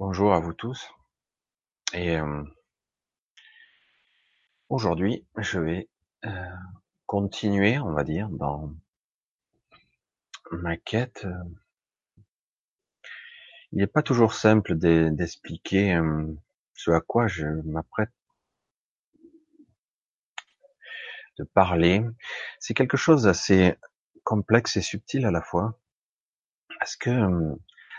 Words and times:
Bonjour 0.00 0.32
à 0.32 0.40
vous 0.40 0.54
tous. 0.54 0.88
Et 1.92 2.16
aujourd'hui, 4.70 5.26
je 5.36 5.60
vais 5.60 5.90
continuer, 7.04 7.78
on 7.78 7.92
va 7.92 8.02
dire, 8.02 8.30
dans 8.30 8.72
ma 10.52 10.78
quête. 10.78 11.26
Il 13.72 13.80
n'est 13.80 13.86
pas 13.86 14.02
toujours 14.02 14.32
simple 14.32 14.74
d'expliquer 14.76 16.00
ce 16.72 16.92
à 16.92 17.02
quoi 17.02 17.26
je 17.26 17.44
m'apprête 17.66 18.14
de 21.36 21.44
parler. 21.44 22.02
C'est 22.58 22.72
quelque 22.72 22.96
chose 22.96 23.24
d'assez 23.24 23.74
complexe 24.24 24.78
et 24.78 24.82
subtil 24.82 25.26
à 25.26 25.30
la 25.30 25.42
fois, 25.42 25.78
parce 26.78 26.96
que 26.96 27.10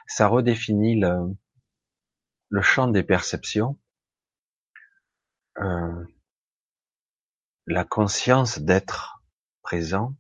ça 0.08 0.26
redéfinit 0.26 1.00
le, 1.00 1.36
le 2.52 2.62
champ 2.62 2.90
des 2.90 3.02
perceptions, 3.02 3.80
euh, 5.60 6.06
la 7.66 7.86
conscience 7.86 8.60
d'être 8.60 9.24
présent 9.62 10.16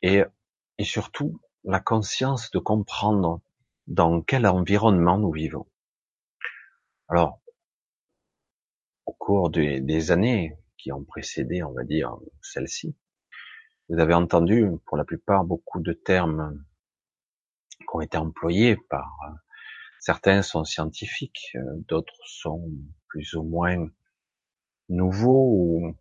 et, 0.00 0.24
et 0.78 0.84
surtout 0.84 1.38
la 1.62 1.80
conscience 1.80 2.50
de 2.50 2.58
comprendre 2.58 3.42
dans 3.86 4.22
quel 4.22 4.46
environnement 4.46 5.18
nous 5.18 5.32
vivons. 5.32 5.68
Alors, 7.08 7.42
au 9.04 9.12
cours 9.12 9.50
des, 9.50 9.82
des 9.82 10.10
années 10.12 10.56
qui 10.78 10.92
ont 10.92 11.04
précédé, 11.04 11.62
on 11.62 11.72
va 11.72 11.84
dire, 11.84 12.16
celle-ci, 12.40 12.96
vous 13.90 13.98
avez 13.98 14.14
entendu 14.14 14.66
pour 14.86 14.96
la 14.96 15.04
plupart 15.04 15.44
beaucoup 15.44 15.80
de 15.80 15.92
termes 15.92 16.64
qui 17.78 17.84
ont 17.92 18.00
été 18.00 18.16
employés 18.16 18.78
par 18.88 19.14
Certains 20.06 20.42
sont 20.42 20.64
scientifiques, 20.64 21.52
euh, 21.54 21.62
d'autres 21.88 22.20
sont 22.26 22.70
plus 23.08 23.32
ou 23.36 23.42
moins 23.42 23.88
nouveaux 24.90 25.48
ou 25.54 25.96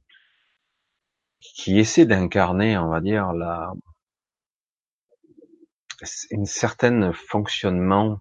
qui 1.39 1.79
essaient 1.79 2.05
d'incarner, 2.05 2.77
on 2.77 2.89
va 2.89 2.99
dire, 2.99 3.31
la, 3.31 3.71
une 6.31 6.45
certaine 6.45 7.13
fonctionnement 7.13 8.19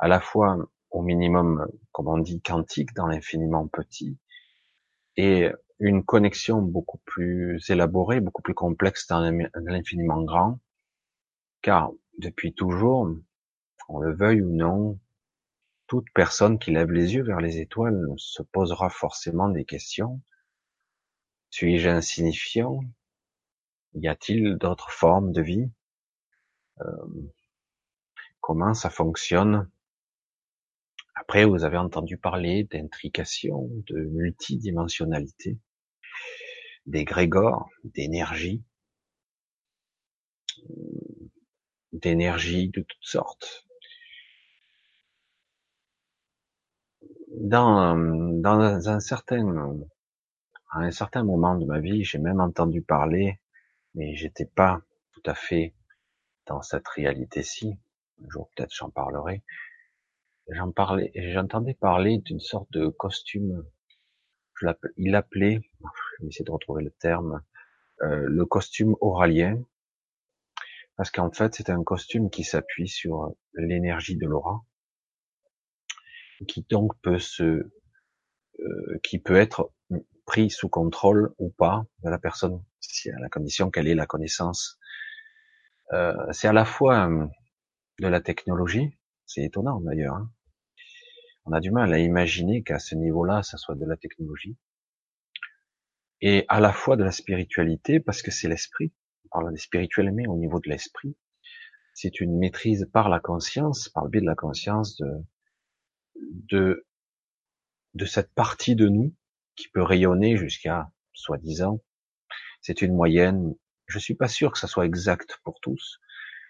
à 0.00 0.08
la 0.08 0.20
fois 0.20 0.58
au 0.90 1.02
minimum, 1.02 1.68
comme 1.92 2.08
on 2.08 2.18
dit, 2.18 2.42
quantique 2.42 2.92
dans 2.94 3.06
l'infiniment 3.06 3.68
petit 3.68 4.18
et 5.16 5.52
une 5.78 6.04
connexion 6.04 6.62
beaucoup 6.62 6.98
plus 7.04 7.62
élaborée, 7.70 8.18
beaucoup 8.18 8.42
plus 8.42 8.54
complexe 8.54 9.06
dans 9.06 9.20
l'infiniment 9.20 10.24
grand, 10.24 10.58
car 11.62 11.92
depuis 12.18 12.54
toujours, 12.54 13.08
on 13.88 13.98
le 14.00 14.14
veuille 14.14 14.42
ou 14.42 14.50
non, 14.50 14.98
toute 15.86 16.06
personne 16.14 16.58
qui 16.58 16.70
lève 16.72 16.90
les 16.90 17.14
yeux 17.14 17.22
vers 17.22 17.40
les 17.40 17.58
étoiles 17.58 18.06
se 18.16 18.42
posera 18.42 18.90
forcément 18.90 19.48
des 19.48 19.64
questions. 19.64 20.20
Suis-je 21.50 21.88
insignifiant? 21.88 22.80
Y 23.94 24.08
a-t-il 24.08 24.56
d'autres 24.56 24.90
formes 24.90 25.32
de 25.32 25.42
vie? 25.42 25.70
Euh, 26.80 27.32
Comment 28.46 28.74
ça 28.74 28.90
fonctionne? 28.90 29.68
Après, 31.16 31.44
vous 31.44 31.64
avez 31.64 31.78
entendu 31.78 32.16
parler 32.16 32.62
d'intrication, 32.62 33.68
de 33.88 33.96
multidimensionnalité, 33.96 35.58
d'égrégore, 36.86 37.68
d'énergie, 37.82 38.62
d'énergie 41.92 42.68
de 42.68 42.82
toutes 42.82 42.98
sortes. 43.00 43.65
Dans, 47.36 47.96
dans 47.96 48.88
un 48.88 49.00
certain, 49.00 49.78
à 50.70 50.80
un 50.80 50.90
certain 50.90 51.22
moment 51.22 51.54
de 51.56 51.66
ma 51.66 51.80
vie, 51.80 52.02
j'ai 52.04 52.18
même 52.18 52.40
entendu 52.40 52.82
parler, 52.82 53.40
mais 53.94 54.14
j'étais 54.14 54.46
pas 54.46 54.80
tout 55.12 55.22
à 55.26 55.34
fait 55.34 55.74
dans 56.46 56.62
cette 56.62 56.88
réalité-ci. 56.88 57.78
Un 58.24 58.28
jour 58.30 58.50
peut-être 58.54 58.74
j'en 58.74 58.90
parlerai. 58.90 59.42
J'en 60.48 60.70
parlais, 60.70 61.12
j'entendais 61.14 61.74
parler 61.74 62.18
d'une 62.18 62.40
sorte 62.40 62.70
de 62.72 62.88
costume. 62.88 63.64
Il 64.96 65.10
l'appelait, 65.10 65.60
je 66.18 66.22
vais 66.22 66.28
essayer 66.28 66.44
de 66.44 66.50
retrouver 66.50 66.82
le 66.82 66.90
terme, 66.90 67.42
euh, 68.02 68.26
le 68.26 68.46
costume 68.46 68.96
oralien, 69.00 69.60
parce 70.96 71.10
qu'en 71.10 71.30
fait 71.30 71.54
c'est 71.54 71.68
un 71.68 71.82
costume 71.82 72.30
qui 72.30 72.44
s'appuie 72.44 72.88
sur 72.88 73.34
l'énergie 73.54 74.16
de 74.16 74.26
l'aura 74.26 74.64
qui 76.44 76.66
donc 76.68 76.92
peut 77.00 77.18
se, 77.18 77.42
euh, 78.58 78.98
qui 79.02 79.18
peut 79.18 79.36
être 79.36 79.72
pris 80.26 80.50
sous 80.50 80.68
contrôle 80.68 81.34
ou 81.38 81.50
pas 81.50 81.86
de 82.02 82.10
la 82.10 82.18
personne, 82.18 82.62
si 82.80 83.10
à 83.10 83.18
la 83.18 83.28
condition 83.28 83.70
qu'elle 83.70 83.88
ait 83.88 83.94
la 83.94 84.06
connaissance. 84.06 84.78
Euh, 85.92 86.14
c'est 86.32 86.48
à 86.48 86.52
la 86.52 86.64
fois 86.64 87.08
euh, 87.08 87.26
de 88.00 88.08
la 88.08 88.20
technologie, 88.20 88.98
c'est 89.24 89.42
étonnant 89.42 89.80
d'ailleurs. 89.80 90.16
Hein. 90.16 90.30
On 91.44 91.52
a 91.52 91.60
du 91.60 91.70
mal 91.70 91.92
à 91.92 91.98
imaginer 91.98 92.64
qu'à 92.64 92.80
ce 92.80 92.96
niveau-là, 92.96 93.42
ça 93.42 93.56
soit 93.56 93.76
de 93.76 93.84
la 93.86 93.96
technologie, 93.96 94.56
et 96.20 96.44
à 96.48 96.60
la 96.60 96.72
fois 96.72 96.96
de 96.96 97.04
la 97.04 97.12
spiritualité, 97.12 98.00
parce 98.00 98.22
que 98.22 98.30
c'est 98.30 98.48
l'esprit. 98.48 98.92
On 99.26 99.40
parle 99.40 99.52
des 99.52 99.60
spirituels, 99.60 100.12
mais 100.12 100.26
au 100.26 100.36
niveau 100.36 100.60
de 100.60 100.68
l'esprit, 100.68 101.16
c'est 101.94 102.20
une 102.20 102.36
maîtrise 102.38 102.88
par 102.92 103.08
la 103.08 103.20
conscience, 103.20 103.88
par 103.90 104.04
le 104.04 104.10
biais 104.10 104.20
de 104.20 104.26
la 104.26 104.34
conscience 104.34 104.96
de, 104.96 105.06
de, 106.20 106.86
de 107.94 108.04
cette 108.04 108.32
partie 108.34 108.76
de 108.76 108.88
nous 108.88 109.14
qui 109.56 109.68
peut 109.68 109.82
rayonner 109.82 110.36
jusqu'à, 110.36 110.90
soi-disant, 111.12 111.80
c'est 112.60 112.82
une 112.82 112.94
moyenne, 112.94 113.54
je 113.86 113.98
suis 113.98 114.14
pas 114.14 114.28
sûr 114.28 114.52
que 114.52 114.58
ça 114.58 114.66
soit 114.66 114.86
exact 114.86 115.38
pour 115.44 115.60
tous, 115.60 116.00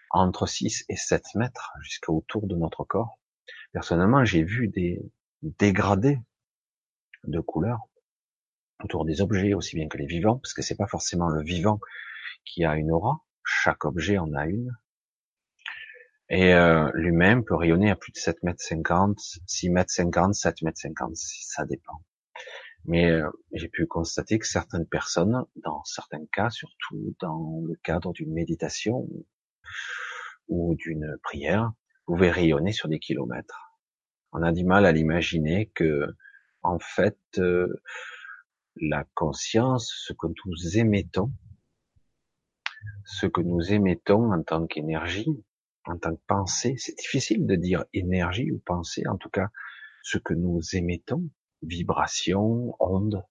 entre 0.09 0.47
6 0.47 0.85
et 0.89 0.95
7 0.95 1.23
mètres 1.35 1.71
jusqu'à 1.81 2.11
autour 2.11 2.47
de 2.47 2.55
notre 2.55 2.83
corps. 2.83 3.19
Personnellement, 3.71 4.25
j'ai 4.25 4.43
vu 4.43 4.67
des 4.67 5.01
dégradés 5.41 6.19
de 7.25 7.39
couleurs 7.39 7.87
autour 8.83 9.05
des 9.05 9.21
objets 9.21 9.53
aussi 9.53 9.75
bien 9.75 9.87
que 9.87 9.97
les 9.97 10.05
vivants, 10.05 10.37
parce 10.37 10.53
que 10.53 10.61
c'est 10.61 10.75
pas 10.75 10.87
forcément 10.87 11.29
le 11.29 11.43
vivant 11.43 11.79
qui 12.45 12.63
a 12.63 12.75
une 12.75 12.91
aura, 12.91 13.23
chaque 13.43 13.85
objet 13.85 14.17
en 14.17 14.33
a 14.33 14.45
une, 14.45 14.75
et 16.29 16.53
euh, 16.53 16.91
lui-même 16.93 17.45
peut 17.45 17.55
rayonner 17.55 17.89
à 17.89 17.95
plus 17.95 18.11
de 18.11 18.17
7 18.17 18.43
mètres 18.43 18.61
50, 18.61 19.17
6 19.45 19.69
mètres 19.69 19.91
50, 19.91 20.33
7 20.33 20.61
mètres 20.61 20.79
50, 20.79 21.11
ça 21.15 21.65
dépend. 21.65 22.03
Mais 22.85 23.09
euh, 23.09 23.29
j'ai 23.53 23.69
pu 23.69 23.85
constater 23.85 24.37
que 24.39 24.47
certaines 24.47 24.85
personnes, 24.85 25.45
dans 25.57 25.83
certains 25.83 26.25
cas, 26.31 26.49
surtout 26.49 27.15
dans 27.19 27.61
le 27.65 27.75
cadre 27.83 28.11
d'une 28.13 28.33
méditation 28.33 29.07
ou 30.47 30.75
d'une 30.75 31.17
prière, 31.23 31.71
pouvaient 32.05 32.31
rayonner 32.31 32.71
sur 32.71 32.89
des 32.89 32.99
kilomètres. 32.99 33.73
On 34.31 34.41
a 34.41 34.51
du 34.51 34.65
mal 34.65 34.85
à 34.85 34.91
l'imaginer 34.91 35.67
que, 35.75 36.07
en 36.61 36.79
fait, 36.79 37.19
euh, 37.37 37.81
la 38.75 39.05
conscience, 39.13 39.93
ce 40.05 40.13
que 40.13 40.27
nous 40.27 40.77
émettons, 40.77 41.31
ce 43.05 43.27
que 43.27 43.41
nous 43.41 43.73
émettons 43.73 44.31
en 44.31 44.43
tant 44.43 44.67
qu'énergie, 44.67 45.43
en 45.89 45.97
tant 45.97 46.15
que 46.15 46.21
pensée, 46.27 46.75
c'est 46.77 46.97
difficile 46.97 47.45
de 47.45 47.55
dire 47.55 47.85
énergie 47.93 48.51
ou 48.51 48.59
pensée, 48.59 49.07
en 49.07 49.17
tout 49.17 49.29
cas 49.29 49.49
ce 50.03 50.17
que 50.17 50.33
nous 50.33 50.61
émettons, 50.73 51.29
vibration, 51.61 52.75
onde, 52.79 53.23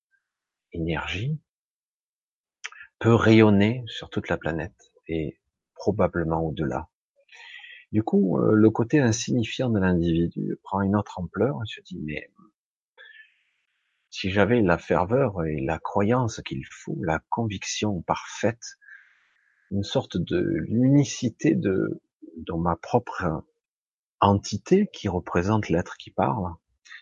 énergie, 0.72 1.40
peut 2.98 3.14
rayonner 3.14 3.82
sur 3.86 4.10
toute 4.10 4.28
la 4.28 4.36
planète 4.36 4.92
et 5.08 5.38
probablement 5.74 6.42
au-delà. 6.42 6.88
Du 7.92 8.02
coup, 8.02 8.38
euh, 8.38 8.52
le 8.54 8.70
côté 8.70 9.00
insignifiant 9.00 9.70
de 9.70 9.78
l'individu 9.78 10.58
prend 10.62 10.82
une 10.82 10.96
autre 10.96 11.18
ampleur 11.18 11.56
et 11.62 11.66
se 11.66 11.80
dit, 11.82 12.00
mais 12.02 12.30
si 14.10 14.30
j'avais 14.30 14.60
la 14.60 14.78
ferveur 14.78 15.44
et 15.44 15.60
la 15.60 15.78
croyance 15.78 16.40
qu'il 16.42 16.64
faut, 16.70 16.98
la 17.02 17.20
conviction 17.28 18.02
parfaite, 18.02 18.76
une 19.70 19.82
sorte 19.82 20.16
de 20.16 20.40
l'unicité 20.40 21.54
de 21.54 22.02
dans 22.36 22.58
ma 22.58 22.76
propre 22.76 23.44
entité 24.20 24.88
qui 24.92 25.08
représente 25.08 25.68
l'être 25.68 25.96
qui 25.96 26.10
parle, 26.10 26.54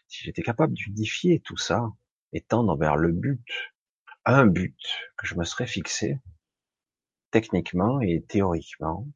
si 0.08 0.24
j'étais 0.24 0.42
capable 0.42 0.74
d'unifier 0.74 1.40
tout 1.40 1.56
ça 1.56 1.90
et 2.32 2.40
tendre 2.40 2.76
vers 2.76 2.96
le 2.96 3.12
but, 3.12 3.44
un 4.24 4.46
but 4.46 4.76
que 5.16 5.26
je 5.26 5.34
me 5.34 5.44
serais 5.44 5.66
fixé, 5.66 6.18
techniquement 7.30 8.00
et 8.00 8.22
théoriquement, 8.22 9.06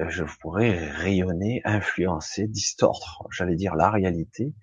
euh, 0.00 0.08
je 0.08 0.24
pourrais 0.40 0.90
rayonner, 0.90 1.60
influencer, 1.64 2.46
distordre, 2.48 3.26
j'allais 3.30 3.56
dire 3.56 3.74
la 3.74 3.90
réalité, 3.90 4.54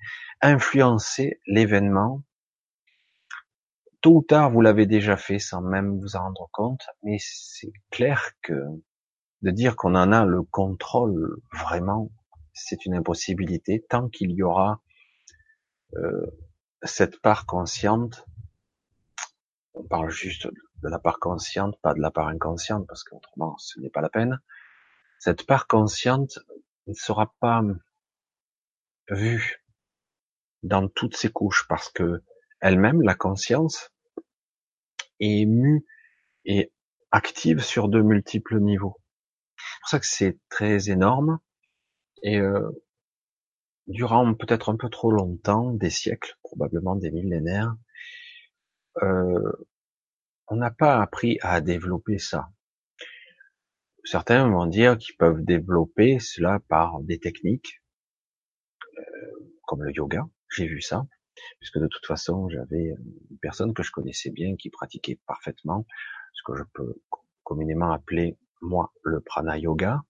influencer 0.42 1.40
l'événement. 1.48 2.24
Tôt 4.02 4.18
ou 4.18 4.22
tard, 4.22 4.52
vous 4.52 4.62
l'avez 4.62 4.86
déjà 4.86 5.18
fait 5.18 5.40
sans 5.40 5.62
même 5.62 6.00
vous 6.00 6.16
en 6.16 6.24
rendre 6.24 6.50
compte, 6.52 6.86
mais 7.04 7.18
c'est 7.20 7.74
clair 7.90 8.32
que 8.42 8.54
de 9.42 9.52
dire 9.52 9.76
qu'on 9.76 9.96
en 9.96 10.12
a 10.12 10.26
le 10.26 10.44
contrôle 10.44 11.42
vraiment, 11.52 12.12
c'est 12.54 12.86
une 12.86 12.96
impossibilité 12.96 13.86
tant 13.88 14.10
qu'il 14.10 14.32
y 14.32 14.44
aura 14.44 14.82
euh, 15.96 16.26
cette 16.84 17.22
part 17.22 17.46
consciente. 17.46 18.26
On 19.74 19.84
parle 19.84 20.10
juste 20.10 20.48
de 20.48 20.90
la 20.90 21.00
part 21.00 21.20
consciente, 21.20 21.80
pas 21.82 21.94
de 21.94 22.00
la 22.00 22.12
part 22.12 22.28
inconsciente, 22.28 22.88
parce 22.88 23.04
qu'autrement, 23.04 23.58
ce 23.58 23.80
n'est 23.80 23.90
pas 23.90 24.02
la 24.02 24.10
peine. 24.10 24.40
Cette 25.20 25.46
part 25.46 25.68
consciente 25.68 26.40
ne 26.88 26.94
sera 26.94 27.34
pas 27.40 27.62
vue 29.10 29.64
dans 30.64 30.88
toutes 30.88 31.16
ses 31.16 31.30
couches, 31.30 31.68
parce 31.68 31.90
que 31.90 32.24
elle-même, 32.60 33.02
la 33.02 33.16
conscience, 33.16 33.92
est 35.20 35.46
mue 35.46 35.86
et 36.46 36.72
active 37.12 37.62
sur 37.62 37.88
de 37.88 38.02
multiples 38.02 38.60
niveaux. 38.60 38.98
C'est 39.88 40.00
pour 40.00 40.00
ça 40.00 40.00
que 40.00 40.16
c'est 40.18 40.40
très 40.50 40.90
énorme 40.90 41.40
et 42.22 42.42
euh, 42.42 42.70
durant 43.88 44.34
peut-être 44.34 44.68
un 44.68 44.76
peu 44.76 44.90
trop 44.90 45.12
longtemps, 45.12 45.72
des 45.72 45.90
siècles, 45.90 46.36
probablement 46.44 46.98
des 46.98 47.10
millénaires, 47.10 47.74
euh, 49.02 49.50
on 50.50 50.58
n'a 50.58 50.72
pas 50.72 51.02
appris 51.02 51.38
à 51.42 51.62
développer 51.62 52.18
ça. 52.18 52.50
Certains 54.04 54.50
vont 54.50 54.66
dire 54.66 54.98
qu'ils 54.98 55.16
peuvent 55.16 55.46
développer 55.46 56.20
cela 56.20 56.60
par 56.68 57.00
des 57.00 57.20
techniques, 57.20 57.82
euh, 58.98 59.54
comme 59.68 59.84
le 59.84 59.94
yoga. 59.94 60.28
J'ai 60.50 60.68
vu 60.68 60.82
ça, 60.82 61.08
puisque 61.62 61.80
de 61.80 61.88
toute 61.88 62.06
façon, 62.06 62.50
j'avais 62.50 62.94
une 63.30 63.38
personne 63.42 63.74
que 63.74 63.84
je 63.84 63.92
connaissais 63.92 64.32
bien 64.32 64.58
qui 64.58 64.70
pratiquait 64.70 65.22
parfaitement 65.26 65.86
ce 66.34 66.42
que 66.46 66.58
je 66.58 66.64
peux 66.74 67.02
communément 67.44 67.94
appeler 67.94 68.38
moi 68.62 68.94
le 69.04 69.22
prana 69.22 69.58
yoga, 69.58 70.02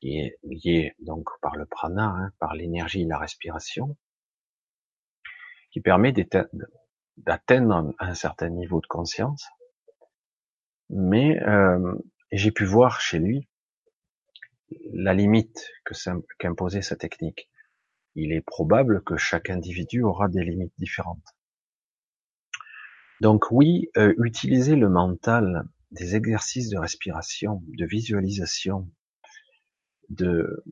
qui 0.00 0.18
est 0.18 0.38
lié 0.42 0.94
donc 1.00 1.28
par 1.40 1.56
le 1.56 1.66
prana, 1.66 2.06
hein, 2.06 2.32
par 2.38 2.54
l'énergie 2.54 3.02
et 3.02 3.06
la 3.06 3.18
respiration, 3.18 3.96
qui 5.70 5.80
permet 5.80 6.12
d'atteindre 7.16 7.94
un 7.98 8.14
certain 8.14 8.48
niveau 8.48 8.80
de 8.80 8.86
conscience. 8.86 9.46
Mais 10.90 11.40
euh, 11.42 11.94
j'ai 12.32 12.52
pu 12.52 12.64
voir 12.64 13.00
chez 13.00 13.18
lui 13.18 13.48
la 14.92 15.14
limite 15.14 15.70
que 15.84 15.94
qu'imposait 16.38 16.82
sa 16.82 16.96
technique. 16.96 17.50
Il 18.14 18.32
est 18.32 18.40
probable 18.40 19.02
que 19.02 19.16
chaque 19.16 19.50
individu 19.50 20.02
aura 20.02 20.28
des 20.28 20.44
limites 20.44 20.74
différentes. 20.78 21.24
Donc 23.20 23.50
oui, 23.50 23.90
euh, 23.96 24.14
utiliser 24.18 24.76
le 24.76 24.88
mental, 24.88 25.64
des 25.90 26.16
exercices 26.16 26.68
de 26.68 26.78
respiration, 26.78 27.62
de 27.66 27.86
visualisation, 27.86 28.90
de 30.10 30.64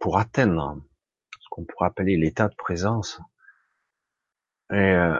pour 0.00 0.18
atteindre 0.18 0.82
ce 1.40 1.46
qu'on 1.50 1.64
pourrait 1.64 1.88
appeler 1.88 2.16
l'état 2.16 2.48
de 2.48 2.54
présence 2.54 3.20
et, 4.70 4.74
euh, 4.74 5.18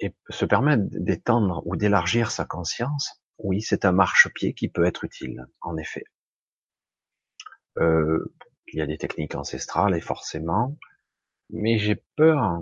et 0.00 0.14
se 0.28 0.44
permettre 0.44 0.84
d'étendre 0.90 1.62
ou 1.66 1.76
d'élargir 1.76 2.30
sa 2.30 2.44
conscience, 2.44 3.22
oui, 3.38 3.62
c'est 3.62 3.84
un 3.84 3.92
marchepied 3.92 4.54
qui 4.54 4.68
peut 4.68 4.84
être 4.84 5.04
utile, 5.04 5.46
en 5.60 5.76
effet. 5.76 6.04
Euh, 7.78 8.34
il 8.68 8.78
y 8.78 8.82
a 8.82 8.86
des 8.86 8.98
techniques 8.98 9.34
ancestrales 9.34 9.94
et 9.94 10.00
forcément, 10.00 10.76
mais 11.50 11.78
j'ai 11.78 12.02
peur 12.16 12.60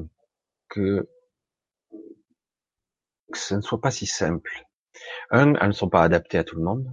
que 0.68 1.08
ce 3.32 3.54
ne 3.54 3.60
soit 3.60 3.80
pas 3.80 3.90
si 3.90 4.06
simple. 4.06 4.64
Un, 5.30 5.54
elles 5.54 5.68
ne 5.68 5.72
sont 5.72 5.88
pas 5.88 6.02
adaptées 6.02 6.38
à 6.38 6.44
tout 6.44 6.56
le 6.56 6.64
monde. 6.64 6.86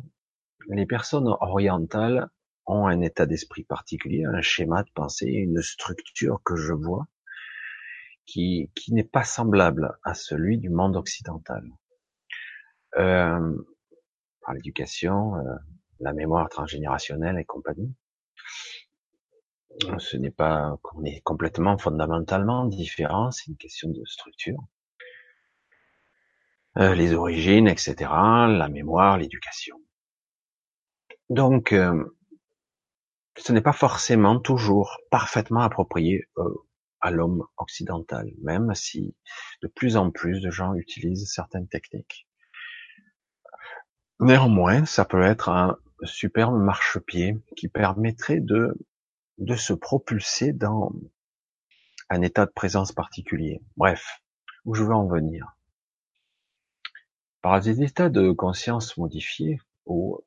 Les 0.70 0.86
personnes 0.86 1.28
orientales 1.42 2.30
ont 2.66 2.88
un 2.88 3.02
état 3.02 3.26
d'esprit 3.26 3.64
particulier, 3.64 4.26
un 4.26 4.42
schéma 4.42 4.84
de 4.84 4.92
pensée, 4.94 5.28
une 5.28 5.62
structure 5.62 6.42
que 6.44 6.56
je 6.56 6.74
vois 6.74 7.08
qui, 8.26 8.72
qui 8.76 8.94
n'est 8.94 9.04
pas 9.04 9.24
semblable 9.24 9.98
à 10.04 10.14
celui 10.14 10.58
du 10.58 10.70
monde 10.70 10.96
occidental. 10.96 11.64
Euh, 12.98 13.56
par 14.42 14.54
l'éducation, 14.54 15.36
euh, 15.36 15.56
la 16.00 16.14
mémoire 16.14 16.50
transgénérationnelle 16.50 17.38
et 17.38 17.46
compagnie. 17.46 17.94
Ce 20.00 20.18
n'est 20.18 20.32
pas 20.32 20.78
qu'on 20.82 21.04
est 21.04 21.22
complètement 21.22 21.78
fondamentalement 21.78 22.66
différent, 22.66 23.32
c'est 23.32 23.48
une 23.48 23.58
question 23.58 23.90
de 23.90 24.04
structure. 24.06 24.60
Euh, 26.78 26.96
les 26.96 27.14
origines, 27.14 27.68
etc., 27.68 27.96
la 28.10 28.70
mémoire, 28.70 29.18
l'éducation. 29.18 29.76
Donc, 31.30 31.74
euh, 31.74 32.02
ce 33.38 33.52
n'est 33.52 33.62
pas 33.62 33.74
forcément 33.74 34.40
toujours 34.40 34.98
parfaitement 35.10 35.62
approprié 35.62 36.30
euh, 36.38 36.50
à 37.02 37.12
l'homme 37.12 37.46
occidental, 37.58 38.32
même 38.42 38.74
si 38.74 39.16
de 39.62 39.68
plus 39.68 39.98
en 39.98 40.12
plus 40.12 40.40
de 40.40 40.50
gens 40.50 40.74
utilisent 40.76 41.30
certaines 41.30 41.68
techniques. 41.68 42.26
Néanmoins, 44.22 44.86
ça 44.86 45.04
peut 45.04 45.24
être 45.24 45.50
un 45.50 45.78
superbe 46.04 46.58
marchepied 46.58 47.38
qui 47.58 47.68
permettrait 47.68 48.40
de, 48.40 48.78
de 49.40 49.56
se 49.56 49.74
propulser 49.74 50.54
dans 50.54 50.94
un 52.10 52.22
état 52.22 52.46
de 52.46 52.52
présence 52.52 52.94
particulier. 52.94 53.62
Bref, 53.76 54.22
où 54.64 54.74
je 54.74 54.84
veux 54.84 54.94
en 54.94 55.08
venir 55.08 55.58
par 57.42 57.60
des 57.62 57.82
états 57.82 58.10
de 58.10 58.32
conscience 58.32 58.98
modifiés 58.98 59.60
ou 59.86 60.20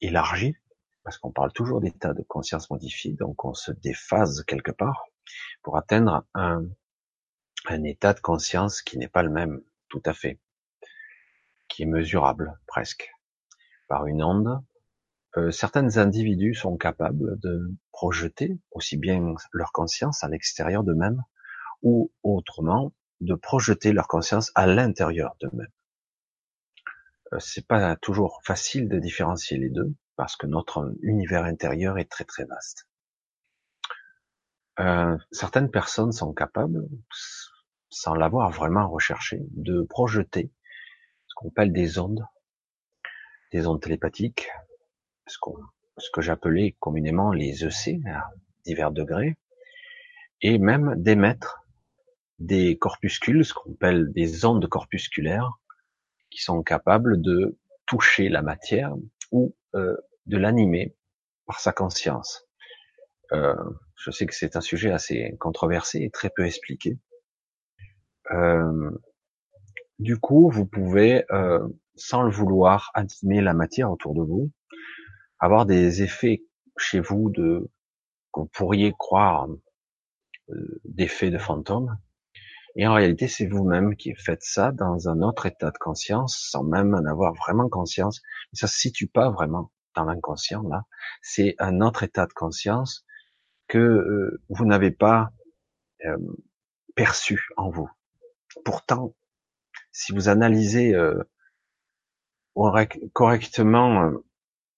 élargis, 0.00 0.56
parce 1.04 1.18
qu'on 1.18 1.32
parle 1.32 1.52
toujours 1.52 1.80
d'états 1.80 2.14
de 2.14 2.22
conscience 2.22 2.70
modifiés, 2.70 3.12
donc 3.12 3.44
on 3.44 3.54
se 3.54 3.72
déphase 3.72 4.44
quelque 4.46 4.72
part 4.72 5.04
pour 5.62 5.76
atteindre 5.76 6.24
un, 6.34 6.64
un 7.66 7.84
état 7.84 8.14
de 8.14 8.20
conscience 8.20 8.82
qui 8.82 8.98
n'est 8.98 9.08
pas 9.08 9.22
le 9.22 9.30
même 9.30 9.62
tout 9.88 10.02
à 10.04 10.12
fait, 10.12 10.38
qui 11.68 11.82
est 11.82 11.86
mesurable 11.86 12.58
presque 12.66 13.10
par 13.88 14.06
une 14.06 14.22
onde. 14.22 14.62
Euh, 15.36 15.50
certains 15.52 15.98
individus 15.98 16.54
sont 16.54 16.76
capables 16.76 17.38
de 17.38 17.72
projeter 17.92 18.58
aussi 18.72 18.96
bien 18.96 19.34
leur 19.52 19.70
conscience 19.72 20.24
à 20.24 20.28
l'extérieur 20.28 20.82
d'eux-mêmes 20.82 21.22
ou 21.82 22.10
autrement 22.22 22.92
de 23.20 23.34
projeter 23.34 23.92
leur 23.92 24.08
conscience 24.08 24.50
à 24.54 24.66
l'intérieur 24.66 25.36
d'eux-mêmes. 25.40 25.68
Euh, 27.32 27.38
c'est 27.38 27.66
pas 27.66 27.96
toujours 27.96 28.40
facile 28.44 28.88
de 28.88 28.98
différencier 28.98 29.58
les 29.58 29.70
deux 29.70 29.94
parce 30.16 30.36
que 30.36 30.46
notre 30.46 30.94
univers 31.02 31.44
intérieur 31.44 31.98
est 31.98 32.10
très 32.10 32.24
très 32.24 32.44
vaste. 32.44 32.86
Euh, 34.78 35.16
certaines 35.30 35.70
personnes 35.70 36.12
sont 36.12 36.32
capables, 36.32 36.88
sans 37.90 38.14
l'avoir 38.14 38.50
vraiment 38.50 38.88
recherché, 38.88 39.40
de 39.50 39.82
projeter 39.82 40.50
ce 41.26 41.34
qu'on 41.34 41.48
appelle 41.48 41.72
des 41.72 41.98
ondes, 41.98 42.24
des 43.52 43.66
ondes 43.66 43.80
télépathiques, 43.80 44.48
ce, 45.26 45.38
ce 45.98 46.10
que 46.10 46.22
j'appelais 46.22 46.76
communément 46.80 47.32
les 47.32 47.64
EC 47.64 48.00
à 48.06 48.30
divers 48.64 48.90
degrés, 48.90 49.36
et 50.40 50.58
même 50.58 50.94
d'émettre 50.96 51.59
des 52.40 52.78
corpuscules, 52.78 53.44
ce 53.44 53.54
qu'on 53.54 53.72
appelle 53.72 54.12
des 54.12 54.44
ondes 54.44 54.66
corpusculaires, 54.66 55.52
qui 56.30 56.42
sont 56.42 56.62
capables 56.62 57.20
de 57.20 57.58
toucher 57.86 58.28
la 58.28 58.42
matière 58.42 58.94
ou 59.30 59.54
euh, 59.74 59.96
de 60.26 60.38
l'animer 60.38 60.96
par 61.46 61.60
sa 61.60 61.72
conscience. 61.72 62.48
Euh, 63.32 63.54
je 63.96 64.10
sais 64.10 64.26
que 64.26 64.34
c'est 64.34 64.56
un 64.56 64.60
sujet 64.60 64.90
assez 64.90 65.36
controversé 65.38 66.00
et 66.00 66.10
très 66.10 66.30
peu 66.30 66.44
expliqué. 66.46 66.98
Euh, 68.30 68.90
du 69.98 70.16
coup, 70.18 70.50
vous 70.50 70.64
pouvez, 70.64 71.24
sans 71.94 72.22
le 72.22 72.30
vouloir, 72.30 72.90
animer 72.94 73.42
la 73.42 73.52
matière 73.52 73.90
autour 73.90 74.14
de 74.14 74.22
vous, 74.22 74.50
avoir 75.38 75.66
des 75.66 76.02
effets 76.02 76.42
chez 76.78 77.00
vous 77.00 77.28
de 77.28 77.68
qu'on 78.30 78.46
pourriez 78.46 78.94
croire 78.96 79.46
d'effets 80.84 81.30
de 81.30 81.36
fantômes, 81.36 81.98
et 82.76 82.86
en 82.86 82.94
réalité, 82.94 83.26
c'est 83.28 83.46
vous-même 83.46 83.96
qui 83.96 84.14
faites 84.14 84.42
ça 84.42 84.72
dans 84.72 85.08
un 85.08 85.22
autre 85.22 85.46
état 85.46 85.70
de 85.70 85.78
conscience, 85.78 86.38
sans 86.50 86.62
même 86.62 86.94
en 86.94 87.04
avoir 87.04 87.34
vraiment 87.34 87.68
conscience. 87.68 88.22
Ça 88.52 88.66
se 88.66 88.78
situe 88.78 89.08
pas 89.08 89.30
vraiment 89.30 89.72
dans 89.96 90.04
l'inconscient, 90.04 90.62
là. 90.62 90.84
C'est 91.22 91.56
un 91.58 91.80
autre 91.80 92.04
état 92.04 92.26
de 92.26 92.32
conscience 92.32 93.04
que 93.66 93.78
euh, 93.78 94.42
vous 94.48 94.64
n'avez 94.66 94.90
pas 94.90 95.32
euh, 96.04 96.16
perçu 96.94 97.48
en 97.56 97.70
vous. 97.70 97.90
Pourtant, 98.64 99.14
si 99.92 100.12
vous 100.12 100.28
analysez 100.28 100.94
euh, 100.94 101.22
correctement 103.12 104.12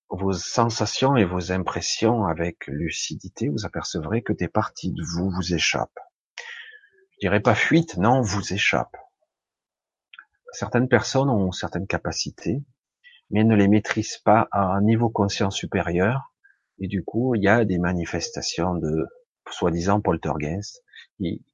vos 0.08 0.32
sensations 0.32 1.16
et 1.16 1.24
vos 1.24 1.52
impressions 1.52 2.26
avec 2.26 2.66
lucidité, 2.66 3.48
vous 3.48 3.66
apercevrez 3.66 4.22
que 4.22 4.32
des 4.32 4.48
parties 4.48 4.92
de 4.92 5.02
vous 5.02 5.30
vous 5.30 5.54
échappent 5.54 6.00
dirais 7.22 7.40
pas 7.40 7.54
fuite, 7.54 7.98
non, 7.98 8.20
vous 8.20 8.52
échappe. 8.52 8.96
Certaines 10.50 10.88
personnes 10.88 11.30
ont 11.30 11.52
certaines 11.52 11.86
capacités, 11.86 12.64
mais 13.30 13.44
ne 13.44 13.54
les 13.54 13.68
maîtrisent 13.68 14.18
pas 14.18 14.48
à 14.50 14.64
un 14.74 14.82
niveau 14.82 15.08
conscient 15.08 15.50
supérieur 15.50 16.34
Et 16.80 16.88
du 16.88 17.04
coup, 17.04 17.36
il 17.36 17.44
y 17.44 17.48
a 17.48 17.64
des 17.64 17.78
manifestations 17.78 18.74
de 18.74 19.06
soi-disant 19.48 20.00
poltergeist 20.00 20.82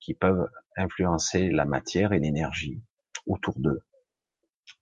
qui, 0.00 0.14
peuvent 0.14 0.48
influencer 0.74 1.50
la 1.50 1.66
matière 1.66 2.14
et 2.14 2.18
l'énergie 2.18 2.82
autour 3.26 3.58
d'eux. 3.58 3.82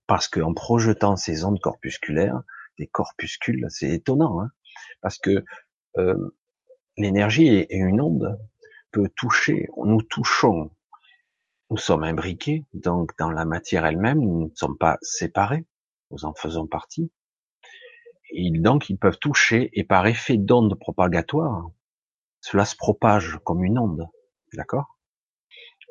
Parce 0.07 0.29
qu'en 0.29 0.55
projetant 0.55 1.17
ces 1.17 1.45
ondes 1.45 1.59
corpusculaires, 1.59 2.43
des 2.79 2.87
corpuscules, 2.87 3.67
c'est 3.71 3.91
étonnant, 3.91 4.41
hein 4.41 4.53
parce 5.01 5.19
que 5.19 5.45
euh, 5.99 6.37
l'énergie 6.97 7.49
est 7.49 7.73
une 7.73 8.01
onde 8.01 8.39
peut 8.93 9.11
toucher, 9.17 9.69
nous 9.77 10.03
touchons, 10.03 10.71
nous 11.71 11.77
sommes 11.77 12.05
imbriqués, 12.05 12.65
donc 12.75 13.13
dans 13.19 13.31
la 13.31 13.45
matière 13.45 13.87
elle-même, 13.87 14.21
nous 14.21 14.45
ne 14.49 14.55
sommes 14.55 14.79
pas 14.79 14.99
séparés, 15.03 15.67
nous 16.11 16.25
en 16.25 16.35
faisons 16.35 16.67
partie. 16.67 17.11
Et 18.31 18.51
donc 18.51 18.91
ils 18.91 18.99
peuvent 18.99 19.19
toucher 19.19 19.71
et 19.73 19.85
par 19.85 20.07
effet 20.07 20.37
d'onde 20.37 20.79
propagatoire, 20.79 21.71
cela 22.41 22.65
se 22.65 22.77
propage 22.77 23.39
comme 23.45 23.65
une 23.65 23.79
onde, 23.79 24.07
d'accord? 24.53 24.99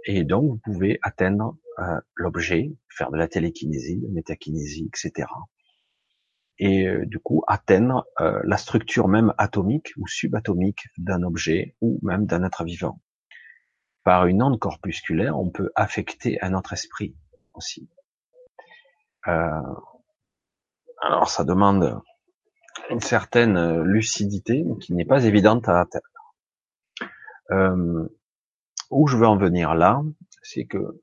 Et 0.05 0.24
donc 0.24 0.44
vous 0.44 0.58
pouvez 0.63 1.00
atteindre 1.01 1.58
euh, 1.79 2.00
l'objet, 2.15 2.75
faire 2.89 3.12
de 3.12 3.17
la 3.17 3.27
télékinésie, 3.27 3.98
de 3.98 4.08
la 4.08 4.13
métakinésie, 4.13 4.89
etc 4.94 5.27
et 6.60 6.88
euh, 6.88 7.05
du 7.05 7.20
coup 7.20 7.44
atteindre 7.48 8.05
euh, 8.22 8.41
la 8.46 8.58
structure 8.58 9.08
même 9.08 9.34
atomique 9.38 9.94
ou 9.98 10.08
subatomique 10.08 10.88
d'un 10.98 11.24
objet 11.24 11.75
ou 11.82 12.00
même 12.01 12.25
d'un 12.25 12.44
être 12.44 12.63
vivant. 12.63 13.01
Par 14.06 14.28
une 14.28 14.42
onde 14.42 14.60
corpusculaire, 14.60 15.38
on 15.38 15.50
peut 15.50 15.72
affecter 15.76 16.42
un 16.42 16.54
autre 16.54 16.72
esprit 16.72 17.14
aussi. 17.54 17.90
Euh, 19.28 19.62
alors 21.02 21.28
ça 21.30 21.44
demande 21.44 22.00
une 22.90 23.02
certaine 23.02 23.82
lucidité 23.82 24.64
qui 24.80 24.94
n'est 24.94 25.06
pas 25.06 25.26
évidente 25.26 25.68
à 25.68 25.82
atteindre. 25.82 26.06
Euh, 27.52 28.08
où 28.92 29.08
je 29.08 29.18
veux 29.18 29.28
en 29.28 29.38
venir 29.38 29.76
là, 29.76 30.02
c'est 30.42 30.66
que 30.66 31.02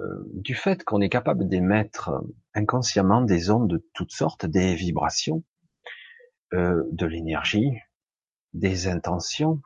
euh, 0.00 0.24
du 0.32 0.54
fait 0.54 0.82
qu'on 0.84 1.00
est 1.00 1.08
capable 1.08 1.48
d'émettre 1.48 2.10
inconsciemment 2.54 3.22
des 3.22 3.50
ondes 3.50 3.68
de 3.68 3.86
toutes 3.94 4.12
sortes, 4.12 4.46
des 4.46 4.74
vibrations, 4.74 5.44
euh, 6.52 6.82
de 6.90 7.06
l'énergie, 7.06 7.78
des 8.52 8.88
intentions, 8.88 9.60